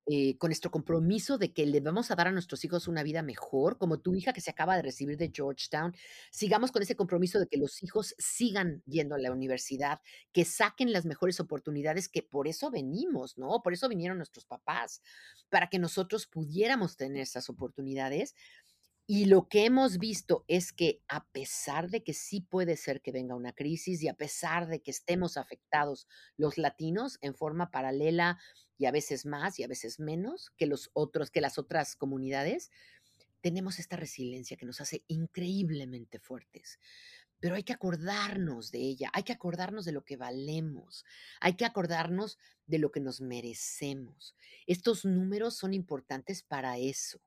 [0.05, 3.21] eh, con nuestro compromiso de que le vamos a dar a nuestros hijos una vida
[3.21, 5.95] mejor, como tu hija que se acaba de recibir de Georgetown.
[6.31, 10.01] Sigamos con ese compromiso de que los hijos sigan yendo a la universidad,
[10.33, 13.61] que saquen las mejores oportunidades, que por eso venimos, ¿no?
[13.63, 15.01] Por eso vinieron nuestros papás,
[15.49, 18.35] para que nosotros pudiéramos tener esas oportunidades.
[19.15, 23.11] Y lo que hemos visto es que a pesar de que sí puede ser que
[23.11, 28.39] venga una crisis y a pesar de que estemos afectados los latinos en forma paralela
[28.79, 32.71] y a veces más y a veces menos que los otros, que las otras comunidades,
[33.41, 36.79] tenemos esta resiliencia que nos hace increíblemente fuertes.
[37.39, 41.05] Pero hay que acordarnos de ella, hay que acordarnos de lo que valemos,
[41.39, 44.35] hay que acordarnos de lo que nos merecemos.
[44.65, 47.21] Estos números son importantes para eso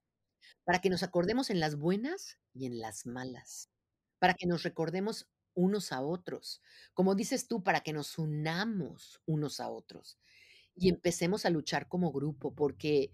[0.65, 3.71] para que nos acordemos en las buenas y en las malas,
[4.19, 6.63] para que nos recordemos unos a otros,
[6.95, 10.19] como dices tú, para que nos unamos unos a otros
[10.75, 13.13] y empecemos a luchar como grupo, porque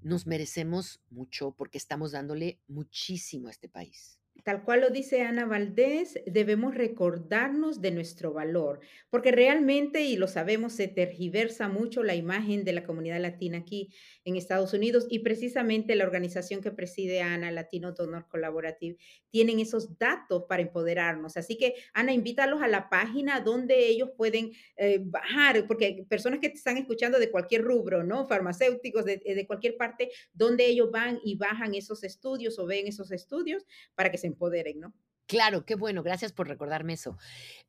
[0.00, 4.20] nos merecemos mucho, porque estamos dándole muchísimo a este país.
[4.44, 10.28] Tal cual lo dice Ana Valdés, debemos recordarnos de nuestro valor, porque realmente, y lo
[10.28, 13.90] sabemos, se tergiversa mucho la imagen de la comunidad latina aquí
[14.22, 18.98] en Estados Unidos y precisamente la organización que preside Ana, Latino Donor Collaborative,
[19.30, 21.38] tienen esos datos para empoderarnos.
[21.38, 26.50] Así que, Ana, invítalos a la página donde ellos pueden eh, bajar, porque personas que
[26.50, 28.26] te están escuchando de cualquier rubro, ¿no?
[28.26, 33.10] Farmacéuticos, de, de cualquier parte, donde ellos van y bajan esos estudios o ven esos
[33.10, 33.64] estudios
[33.94, 34.92] para que se empoderen, ¿no?
[35.26, 37.16] Claro, qué bueno, gracias por recordarme eso.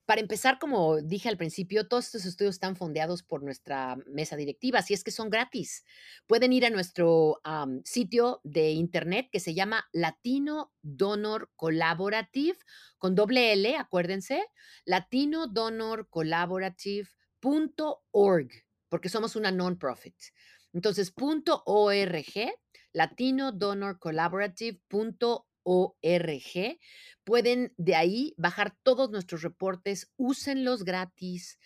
[0.06, 4.80] Para empezar, como dije al principio, todos estos estudios están fondeados por nuestra mesa directiva,
[4.80, 5.86] así es que son gratis.
[6.28, 7.40] Pueden ir a nuestro
[7.86, 12.58] sitio de internet que se llama Latino Donor Collaborative,
[12.98, 14.44] con doble L, acuérdense,
[14.84, 18.50] Latino Donor Collaborative.org,
[18.90, 20.18] porque somos una non-profit.
[20.74, 22.26] Entonces, punto .org,
[22.92, 23.54] Latino
[25.66, 26.80] Donor Collaborative.org org.
[27.24, 31.60] Pueden de ahí bajar todos nuestros reportes, úsenlos gratis,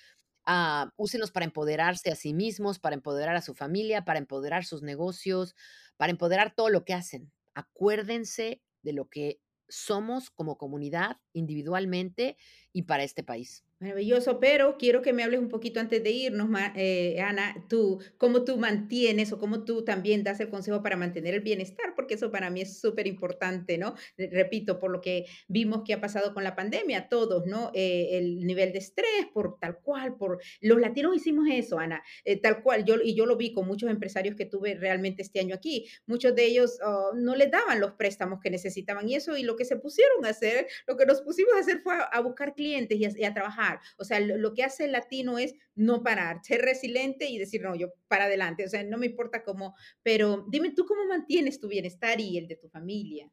[0.45, 4.81] ah, úsenlos para empoderarse a sí mismos, para empoderar a su familia, para empoderar sus
[4.81, 5.55] negocios,
[5.97, 7.31] para empoderar todo lo que hacen.
[7.53, 12.37] Acuérdense de lo que somos como comunidad, individualmente
[12.71, 13.63] y para este país.
[13.81, 18.43] Maravilloso, pero quiero que me hables un poquito antes de irnos, eh, Ana, tú, cómo
[18.43, 22.29] tú mantienes o cómo tú también das el consejo para mantener el bienestar, porque eso
[22.29, 23.95] para mí es súper importante, ¿no?
[24.17, 27.71] Eh, Repito, por lo que vimos que ha pasado con la pandemia, todos, ¿no?
[27.73, 32.35] Eh, el nivel de estrés, por tal cual, por los latinos hicimos eso, Ana, eh,
[32.35, 35.55] tal cual, yo, y yo lo vi con muchos empresarios que tuve realmente este año
[35.55, 39.43] aquí, muchos de ellos oh, no les daban los préstamos que necesitaban y eso, y
[39.43, 42.19] lo que se pusieron a hacer, lo que nos pusimos a hacer fue a, a
[42.19, 45.37] buscar clientes y a, y a trabajar o sea, lo, lo, que hace el latino
[45.37, 48.65] es no parar, ser resiliente y decir, no, yo para adelante.
[48.65, 52.47] O sea, no me importa cómo, pero dime tú cómo mantienes tu bienestar y el
[52.47, 53.31] de tu familia.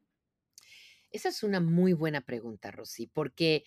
[1.11, 3.63] Esa es una muy buena pregunta, Rosy, porque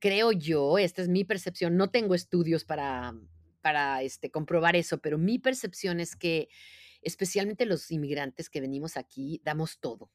[0.00, 3.14] creo yo, esta es mi percepción, no tengo estudios para,
[3.60, 6.48] para este, comprobar eso, pero mi percepción es que
[7.02, 10.10] especialmente los inmigrantes que venimos aquí, damos todo.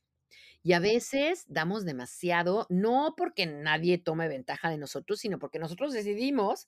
[0.66, 5.94] Y a veces damos demasiado, no porque nadie tome ventaja de nosotros, sino porque nosotros
[5.94, 6.68] decidimos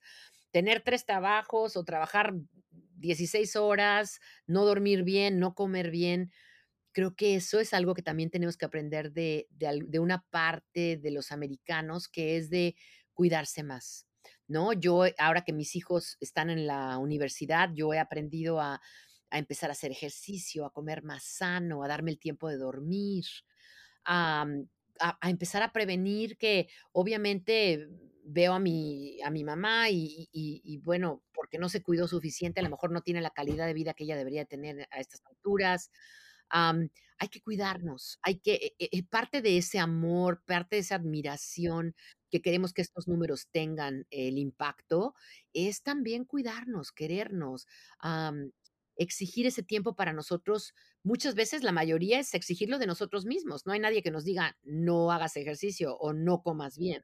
[0.52, 2.36] tener tres trabajos o trabajar
[2.98, 6.32] 16 horas, no dormir bien, no comer bien.
[6.92, 11.10] Creo que eso es algo que también tenemos que aprender de, de, una parte de
[11.10, 12.76] los americanos, que es de
[13.16, 14.06] cuidarse más.
[14.48, 14.74] ¿No?
[14.74, 18.80] Yo, ahora que mis hijos están en la universidad, yo he aprendido a,
[19.32, 23.26] a empezar a hacer ejercicio, a comer más sano, a darme el tiempo de dormir,
[24.08, 24.48] a,
[25.00, 27.88] a, empezar a prevenir que obviamente
[28.24, 32.64] veo a mi, a mi mamá y, y, bueno, porque no se cuidó suficiente, a
[32.64, 35.92] lo mejor no tiene la calidad de vida que ella debería tener a estas alturas.
[36.50, 41.96] Hay que cuidarnos, hay que, eh, parte de ese amor, parte de esa admiración
[42.30, 45.16] que queremos que estos números tengan el impacto,
[45.54, 47.66] es también cuidarnos, querernos,
[48.98, 50.74] exigir ese tiempo para nosotros,
[51.08, 53.66] muchas veces la mayoría es exigirlo de nosotros mismos.
[53.66, 57.04] No hay nadie que nos diga no hagas ejercicio o no comas bien.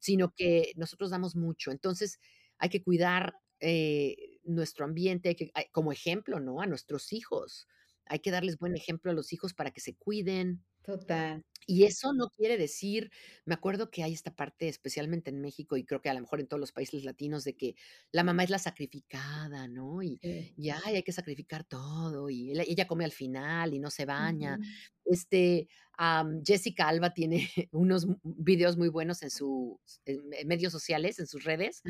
[0.00, 1.70] sino que nosotros damos mucho.
[1.72, 2.18] Entonces,
[2.58, 7.68] hay que cuidar, eh, nuestro ambiente, hay que hay como ejemplo, ¿no?, a nuestros hijos.
[8.06, 10.64] Hay que darles buen ejemplo a los hijos para que se cuiden.
[10.84, 11.42] Total.
[11.66, 13.10] Y eso no quiere decir
[13.44, 16.40] me acuerdo que hay esta parte, especialmente en México, y creo que a lo mejor
[16.40, 17.74] en todos los países latinos, de que
[18.12, 20.02] la mamá es la sacrificada, ¿no?
[20.02, 20.56] Y Sí.
[20.56, 24.60] y, ay, hay que sacrificar todo, y ella come al final y no se baña.
[25.12, 29.76] Este, am, Jessica Alba tiene unos videos muy buenos en sus
[30.46, 31.82] medios sociales, en sus redes,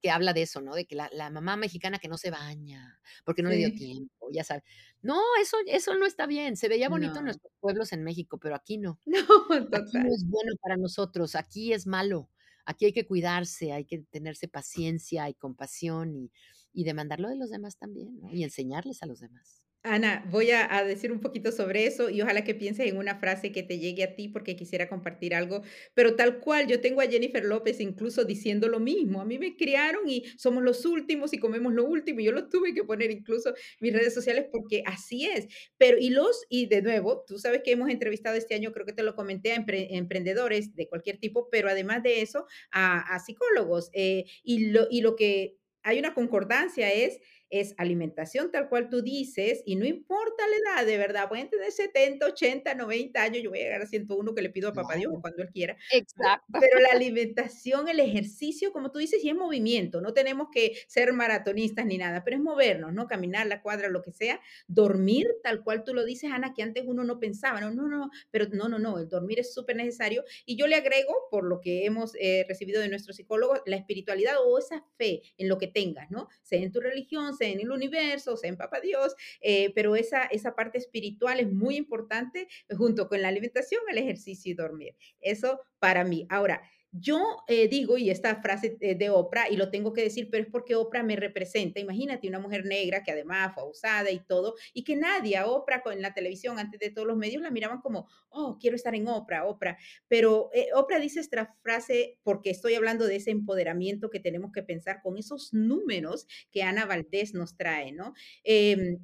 [0.00, 0.74] que habla de eso, ¿no?
[0.74, 4.28] De que la la mamá mexicana que no se baña, porque no le dio tiempo,
[4.32, 4.62] ya sabe.
[5.02, 6.56] No, eso eso no está bien.
[6.56, 9.00] Se veía bonito en nuestros pueblos en México, pero aquí no.
[9.06, 10.06] No, Aquí no total.
[10.14, 12.30] es bueno para nosotros, aquí es malo.
[12.64, 16.30] Aquí hay que cuidarse, hay que tenerse paciencia y compasión, y
[16.74, 18.32] y demandarlo de los demás también, ¿no?
[18.32, 19.61] Y enseñarles a los demás.
[19.84, 23.50] Ana, voy a decir un poquito sobre eso, y ojalá que pienses en una frase
[23.50, 25.62] que te llegue a ti, porque quisiera compartir algo,
[25.92, 29.56] pero tal cual, yo tengo a Jennifer López incluso diciendo lo mismo: "A mí me
[29.56, 33.10] criaron y somos los últimos y comemos lo último", y yo lo tuve que poner
[33.10, 35.48] incluso en mis redes sociales porque así es.
[35.78, 38.92] Pero y los y de nuevo, tú sabes que hemos entrevistado este año, creo que
[38.92, 43.18] te lo comenté, a empre emprendedores de cualquier tipo, pero además de eso, a a
[43.18, 47.18] psicólogos, eh, y lo y lo que hay una concordancia es
[47.52, 51.70] es alimentación, tal cual tú dices, y no importa la edad, de verdad, pueden tener
[51.70, 54.96] 70, 80, 90 años, yo voy a llegar a 101 que le pido a papá
[54.96, 56.58] Dios, cuando él quiera, Exacto.
[56.58, 61.12] pero la alimentación, el ejercicio, como tú dices, y es movimiento, no tenemos que ser
[61.12, 63.06] maratonistas ni nada, pero es movernos, ¿no?
[63.06, 64.40] Caminar la cuadra, lo que sea.
[64.66, 68.10] Dormir, tal cual tú lo dices, Ana, que antes uno no pensaba, no, no, no,
[68.30, 70.24] pero no, no, no, el dormir es supernecesario.
[70.46, 74.36] Y yo le agrego, por lo que hemos, eh, recibido de nuestros psicólogos, la espiritualidad
[74.42, 76.28] o esa fe en lo que tengas, ¿no?
[76.42, 80.54] Sea en tu religión, en el universo, sea en papá Dios, eh, pero esa esa
[80.54, 84.96] parte espiritual es muy importante, junto con la alimentación, el ejercicio y dormir.
[85.20, 86.26] Eso para mí.
[86.30, 86.62] Ahora,
[86.92, 90.44] yo, eh, digo, y esta frase, eh, de Oprah, y lo tengo que decir, pero
[90.44, 91.80] es porque Oprah me representa.
[91.80, 96.02] Imagínate una mujer negra que además fue abusada y todo, y que nadie Oprah en
[96.02, 99.46] la televisión, antes de todos los medios, la miraban como: "Oh, quiero estar en Oprah,
[99.46, 99.78] Oprah".
[100.08, 104.62] Pero, eh, Oprah dice esta frase, porque estoy hablando de ese empoderamiento que tenemos que
[104.62, 108.12] pensar con esos números que Ana Valdés nos trae, ¿no?
[108.44, 108.98] Em,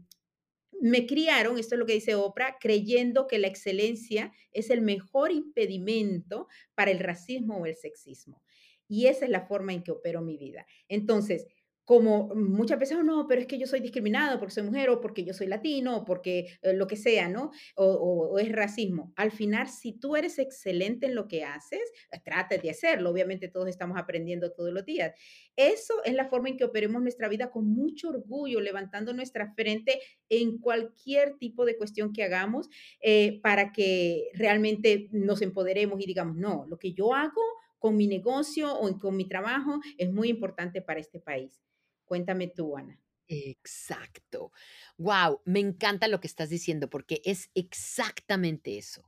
[0.80, 5.32] me criaron, esto es lo que dice Oprah, creyendo que la excelencia es el mejor
[5.32, 8.42] impedimento para el racismo o el sexismo.
[8.88, 10.66] Y esa es la forma en que opero mi vida.
[10.88, 11.46] Entonces,
[11.88, 15.00] como muchas veces: "Oh, no, pero es que yo soy discriminado porque soy mujer, o
[15.00, 17.50] porque yo soy latino, o porque, eh, lo que sea", ¿no?
[17.76, 19.12] O o o es racismo.
[19.16, 21.80] Al final, si tú eres excelente en lo que haces,
[22.24, 25.14] trata de hacerlo, obviamente todos estamos aprendiendo todos los días.
[25.56, 29.98] Eso es la forma en que operemos nuestra vida con mucho orgullo, levantando nuestra frente
[30.28, 32.68] en cualquier tipo de cuestión que hagamos,
[33.00, 37.40] eh, para que realmente nos empoderemos y digamos: "No, lo que yo hago
[37.78, 41.60] con mi negocio o con mi trabajo es muy importante para este país".
[42.08, 42.98] Cuéntame tú, Ana.
[43.28, 44.52] Exacto.
[44.96, 49.02] Guau, me encanta lo que estás diciendo, porque es exactamente eso.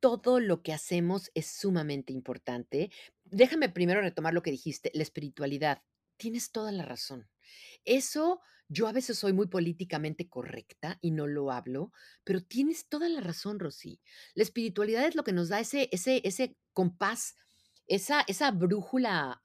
[0.00, 2.90] Todo lo que hacemos es sumamente importante.
[3.24, 5.82] Déjame primero retomar lo que dijiste, la espiritualidad.
[6.18, 7.28] Tienes toda la razón.
[7.84, 11.92] Eso, yo a veces soy muy políticamente correcta y no lo hablo,
[12.24, 14.00] pero tienes toda la razón, Rosy.
[14.34, 17.36] La espiritualidad es lo que nos da ese ese ese compás,
[17.86, 19.40] esa esa brújula,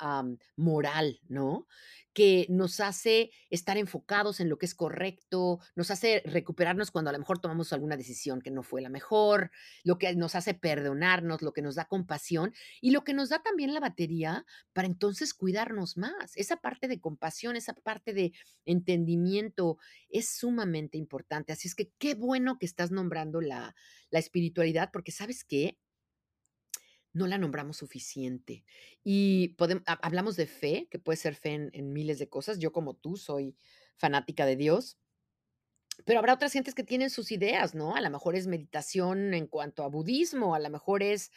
[0.55, 1.67] moral, ¿no?
[2.13, 7.13] Que nos hace estar enfocados en lo que es correcto, nos hace recuperarnos cuando a
[7.13, 9.51] lo mejor tomamos alguna decisión que no fue la mejor,
[9.85, 13.41] lo que nos hace perdonarnos, lo que nos da compasión, y lo que nos da
[13.41, 16.35] también la batería para entonces cuidarnos más.
[16.35, 18.33] Esa parte de compasión, esa parte de
[18.65, 19.77] entendimiento
[20.09, 21.53] es sumamente importante.
[21.53, 23.73] Así es que qué bueno que estás nombrando la
[24.11, 25.77] la espiritualidad, porque, ¿sabes qué?
[27.13, 28.63] No la nombramos suficiente.
[29.03, 32.59] Y podem ha hablamos de fe, que puede ser fe en miles de cosas.
[32.59, 33.57] Yo, como tú, soy
[33.97, 34.97] fanática de Dios.
[36.05, 37.95] Pero habrá otras gentes que tienen sus ideas, ¿no?
[37.95, 41.31] A la mejor es meditación en cuanto a budismo, a la mejor es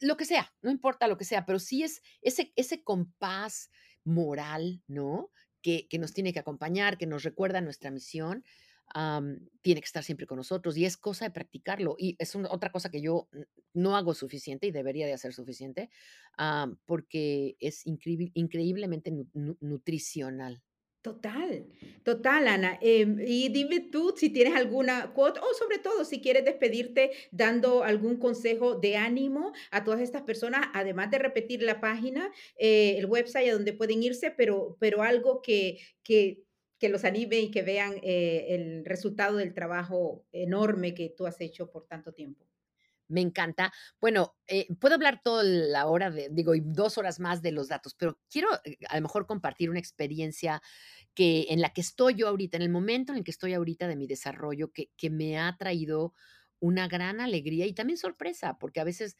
[0.00, 3.70] lo que sea, no importa lo que sea, pero sí es ese ese compás
[4.04, 5.30] moral, ¿no?
[5.62, 8.44] Que que nos tiene que acompañar, que nos recuerda nuestra misión,
[8.94, 11.96] am, tiene que estar siempre con nosotros, y es cosa de practicarlo.
[11.98, 13.28] Y es una otra cosa que yo
[13.74, 15.90] no hago suficiente y debería de hacer suficiente,
[16.86, 20.62] porque es increíbil increíblemente nu nu nutricional.
[21.04, 21.66] Total,
[22.04, 22.78] total, Ana.
[22.82, 27.84] Em, y dime tú si tienes alguna quote, o sobre todo, si quieres despedirte dando
[27.84, 33.06] algún consejo de ánimo a todas estas personas, además de repetir la página, eh, el
[33.06, 36.44] website a donde pueden irse, pero pero algo que que
[36.80, 41.40] que los anime y que vean, eh, el resultado del trabajo enorme que tú has
[41.42, 42.46] hecho por tanto tiempo.
[43.08, 43.72] Me encanta.
[44.00, 47.94] Bueno, eh, puedo hablar toda la hora digo, y 2 horas más de los datos,
[47.94, 50.62] pero quiero, eh, a lo mejor compartir una experiencia
[51.14, 53.88] que en la que estoy yo ahorita, en el momento en el que estoy ahorita
[53.88, 56.14] de mi desarrollo, que que me ha traído
[56.60, 59.16] una gran alegría y también sorpresa, porque a veces,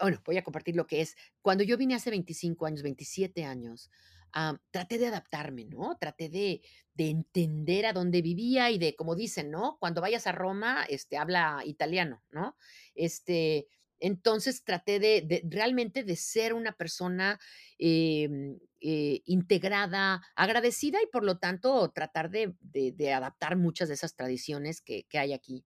[0.00, 1.16] bueno, voy a compartir lo que es.
[1.42, 3.90] Cuando yo vine hace 25 años, 27 años,
[4.32, 5.96] am, traté de adaptarme, ¿no?
[5.98, 6.62] Traté de
[6.94, 9.76] de entender a dónde vivía y de, como dicen, ¿no?
[9.80, 12.56] Cuando vayas a Roma, este, habla italiano, ¿no?
[12.94, 13.68] Este,
[14.00, 17.38] entonces traté de realmente de ser una persona,
[17.78, 24.14] em, eh, integrada, agradecida y, por lo tanto, tratar de de adaptar muchas de esas
[24.16, 25.64] tradiciones que que hay aquí.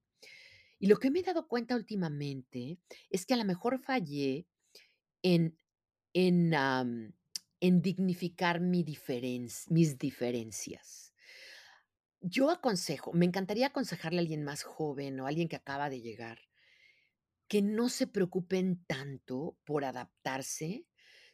[0.79, 2.79] Y lo que me he dado cuenta últimamente
[3.11, 4.47] es que a la mejor fallé
[5.23, 5.59] en
[6.15, 6.53] en,
[7.63, 8.85] en dignificar mi
[9.71, 11.15] mis diferencias.
[12.21, 16.39] Yo aconsejo, me encantaría aconsejarle a alguien más joven o alguien que acaba de llegar
[17.49, 20.87] que no se preocupen tanto por adaptarse,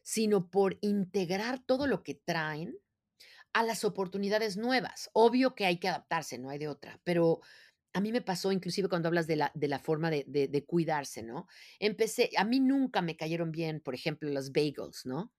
[0.03, 2.77] sino por integrar todo lo que traen
[3.53, 5.11] a las oportunidades nuevas.
[5.15, 7.41] Obvio que hay que adaptarse, no hay de otra, pero
[7.95, 10.67] a mí me pasó, inclusive cuando hablas de la de la forma de de de
[10.67, 11.49] cuidarse, ¿no?
[11.81, 15.35] Empecé a mí nunca me cayeron bien, por ejemplo, los bagels, ¿no?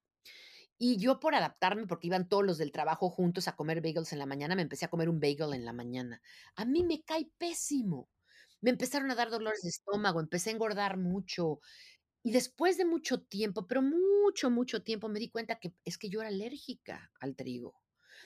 [0.82, 4.18] Y yo por adaptarme, porque iban todos los del trabajo juntos a comer bagels en
[4.18, 6.22] la mañana, me empecé a comer un bagel en la mañana.
[6.56, 8.08] A mí me cae pésimo.
[8.62, 11.60] Me empezaron a dar dolores de estómago, empecé a engordar mucho.
[12.22, 16.10] Y después de mucho tiempo, pero mucho, mucho tiempo, me di cuenta que es que
[16.10, 17.74] yo era alérgica al trigo.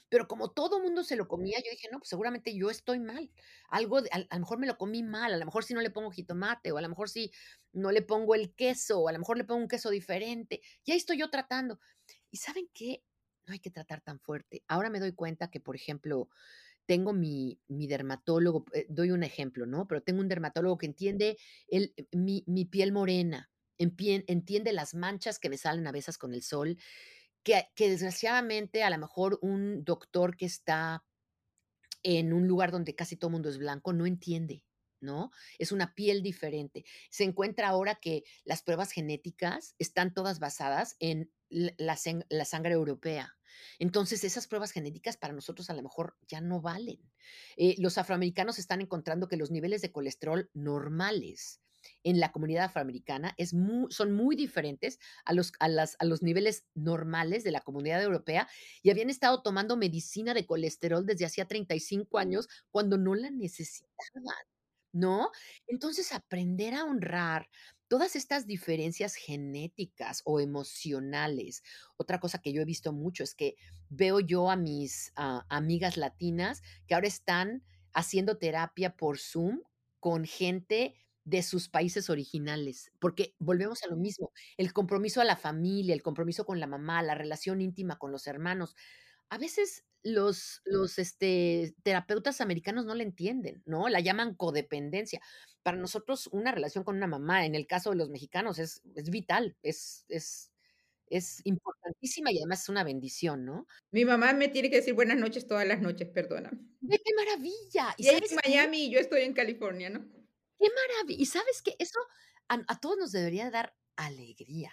[0.08, 3.30] Pero como todo mundo se lo comía, yo dije: "No, pues seguramente yo estoy mal.
[3.70, 5.90] Algo al a lo mejor me lo comí mal, a lo mejor si no le
[5.90, 7.32] pongo jitomate, o a lo mejor si
[7.72, 10.60] no le pongo el queso, o a lo mejor le pongo un queso diferente".
[10.84, 11.80] Y ahí estoy yo tratando.
[12.34, 13.04] ¿Y saben qué?
[13.46, 14.64] No hay que tratar tan fuerte.
[14.66, 16.30] Ahora me doy cuenta que, por ejemplo,
[16.86, 19.86] tengo mi mi dermatólogo, eh, doy un ejemplo, ¿no?
[19.86, 25.48] Pero tengo un dermatólogo que entiende el mi mi piel morena, entiende las manchas que
[25.48, 26.76] me salen a veces con el sol,
[27.44, 31.04] que que desgraciadamente, a la mejor un doctor que está
[32.04, 34.64] en un lugar donde casi todo mundo es blanco, no entiende,
[35.00, 35.30] ¿no?
[35.58, 36.84] Es una piel diferente.
[37.10, 43.36] Se encuentra ahora que las pruebas genéticas están todas basadas en la sangre europea.
[43.78, 47.00] Entonces, esas pruebas genéticas para nosotros a lo mejor ya no valen.
[47.56, 51.60] Eh, los afroamericanos están encontrando que los niveles de colesterol normales
[52.02, 53.54] en la comunidad afroamericana es
[53.90, 58.48] son muy diferentes a los a los niveles normales de la comunidad europea,
[58.82, 64.46] y habían estado tomando medicina de colesterol desde hacía 35 años cuando no la necesitaban,
[64.92, 65.30] ¿no?
[65.66, 67.48] Entonces, aprender a honrar
[67.94, 71.62] todas estas diferencias genéticas o emocionales.
[71.96, 73.54] Otra cosa que yo he visto mucho es que
[73.88, 79.60] veo yo a mis, ah, amigas latinas que ahora están haciendo terapia por Zoom
[80.00, 85.36] con gente de sus países originales, porque volvemos a lo mismo, el compromiso a la
[85.36, 88.74] familia, el compromiso con la mamá, la relación íntima con los hermanos.
[89.28, 93.88] A veces los los, este, terapeutas americanos no la entienden, ¿no?
[93.90, 95.20] La llaman codependencia.
[95.64, 99.10] Para nosotros, una relación con una mamá, en el caso de los mexicanos, es es
[99.10, 100.52] vital, es es
[101.08, 103.66] es importantísima y además es una bendición, ¿no?
[103.92, 106.58] Mi mamá me tiene que decir buenas noches todas las noches, perdóname.
[106.80, 107.94] ¡Ve qué maravilla!
[107.98, 108.36] ¿Y Y en qué?
[108.44, 110.06] Miami y yo estoy en California, ¿no?
[110.58, 111.14] ¡Qué maravi!
[111.20, 111.74] ¿Y sabes qué?
[111.78, 111.98] Eso
[112.48, 114.72] a a todos nos debería dar alegría.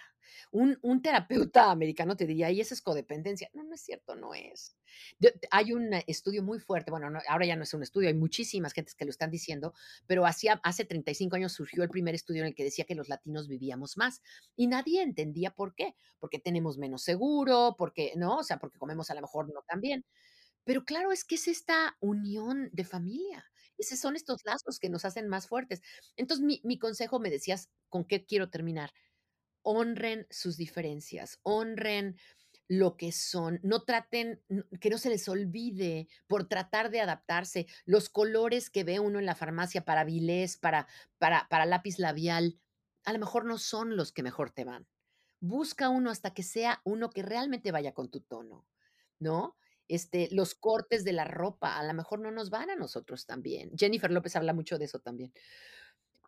[0.52, 3.50] Un un terapeuta americano te diría: "Y eso es codependencia".
[3.54, 4.76] No, no es cierto, no es.
[5.50, 8.72] Hay un estudio muy fuerte, bueno, no, ahora ya no es un estudio, hay muchísimas
[8.72, 9.74] gentes que lo están diciendo,
[10.06, 13.08] pero hacía hace 35 años surgió el primer estudio en el que decía que los
[13.08, 14.20] latinos vivíamos más,
[14.56, 15.94] y nadie entendía por qué.
[16.18, 18.38] Porque tenemos menos seguro, porque, ¿no?
[18.38, 20.04] O sea, porque comemos a lo mejor no tan bien.
[20.64, 23.44] Pero claro, es que es esta unión de familia.
[23.78, 25.82] Esos son estos lazos que nos hacen más fuertes.
[26.16, 28.92] Entonces, mi mi consejo, me decías, ¿con qué quiero terminar?
[29.62, 32.16] Honren sus diferencias, honren
[32.68, 34.42] lo que son, no traten
[34.80, 37.66] que no se les olvide por tratar de adaptarse.
[37.84, 40.86] Los colores que ve uno en la farmacia para Bilés, para
[41.18, 42.58] para para lápiz labial,
[43.04, 44.86] a lo mejor no son los que mejor te van.
[45.40, 48.66] Busca uno hasta que sea uno que realmente vaya con tu tono,
[49.18, 49.56] ¿no?
[49.88, 53.42] Este, los cortes de la ropa, a la mejor no nos van a nosotros tan
[53.42, 53.72] bien.
[53.76, 55.32] Jennifer López habla mucho de eso también.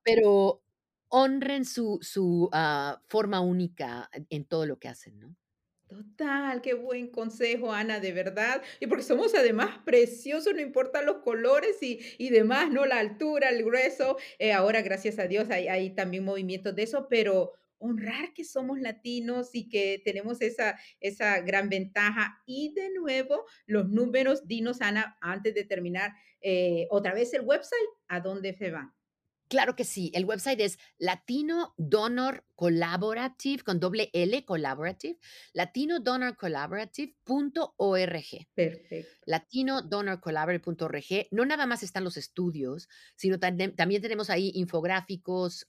[0.04, 0.62] Pero
[1.14, 5.36] honren su su, ah, forma única en todo lo que hacen, ¿no?
[5.86, 8.62] Total, qué buen consejo, Ana, de verdad.
[8.80, 12.84] Y porque somos además preciosos, no importan los colores y y demás, ¿no?
[12.86, 14.16] La altura, el grueso.
[14.38, 18.80] Eh, ahora, gracias a Dios, hay hay también movimientos de eso, pero honrar que somos
[18.80, 22.42] latinos y que tenemos esa esa gran ventaja.
[22.46, 27.90] Y de nuevo, los números, dinos, Ana, antes de terminar, eh, otra vez el website,
[28.08, 28.92] ¿a dónde se van?
[29.48, 30.10] Claro que sí.
[30.14, 35.18] El website es Latino Donor Collaborative, con doble L, Collaborative,
[35.52, 38.48] latinodonorcollaborative.org.
[38.54, 39.16] Perfecto.
[39.26, 41.28] Latinodonorcollaborative.org.
[41.30, 45.68] No nada más están los estudios, sino también tenemos ahí infográficos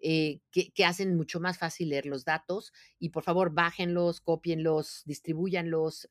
[0.00, 2.72] eh, que, que, hacen mucho más fácil leer los datos.
[2.98, 6.08] Y por favor, bájenlos, copienlos, distribuyanlos.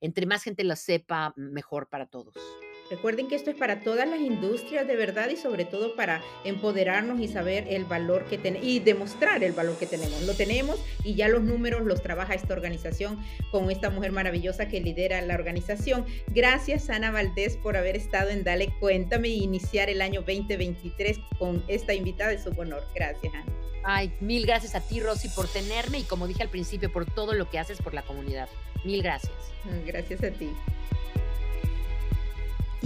[0.00, 2.34] entre más gente los sepa, mejor para todos.
[2.90, 7.20] Recuerden que esto es para todas las industrias de verdad y sobre todo para empoderarnos
[7.20, 10.22] y saber el valor que tenemos y demostrar el valor que tenemos.
[10.22, 13.18] Lo tenemos y ya los números los trabaja esta organización
[13.50, 16.06] con esta mujer maravillosa que lidera la organización.
[16.28, 21.64] Gracias Ana Valdés por haber estado en Dale Cuéntame y iniciar el año 2023 con
[21.68, 22.84] esta invitada de su honor.
[22.94, 23.46] Gracias Ana.
[23.88, 27.34] Ay, mil gracias a ti Rosy por tenerme y como dije al principio por todo
[27.34, 28.48] lo que haces por la comunidad.
[28.84, 29.32] Mil gracias.
[29.84, 30.50] Gracias a ti.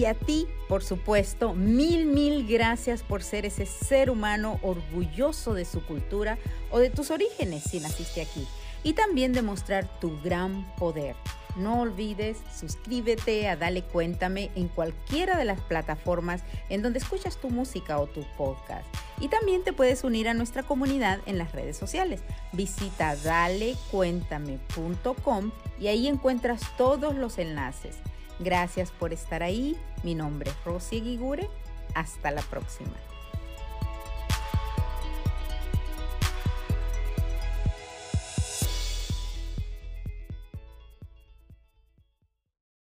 [0.01, 5.67] Y a ti, por supuesto, mil, mil gracias por ser ese ser humano orgulloso de
[5.67, 6.39] su cultura
[6.71, 8.49] o de tus orígenes si naciste aquí.
[8.83, 11.17] Y también demostrar tu gran poder.
[11.55, 17.51] No olvides, suscríbete a Dale Cuéntame en cualquiera de las plataformas en donde escuchas tu
[17.51, 18.87] música o tu podcast.
[19.21, 22.23] Y también te puedes unir a nuestra comunidad en las redes sociales.
[22.55, 27.99] Visita dalecuéntame.com y ahí encuentras todos los enlaces.
[28.41, 29.77] Gracias por estar ahí.
[30.03, 31.49] Mi nombre es Rosy Guigure.
[31.95, 32.97] Hasta la próxima.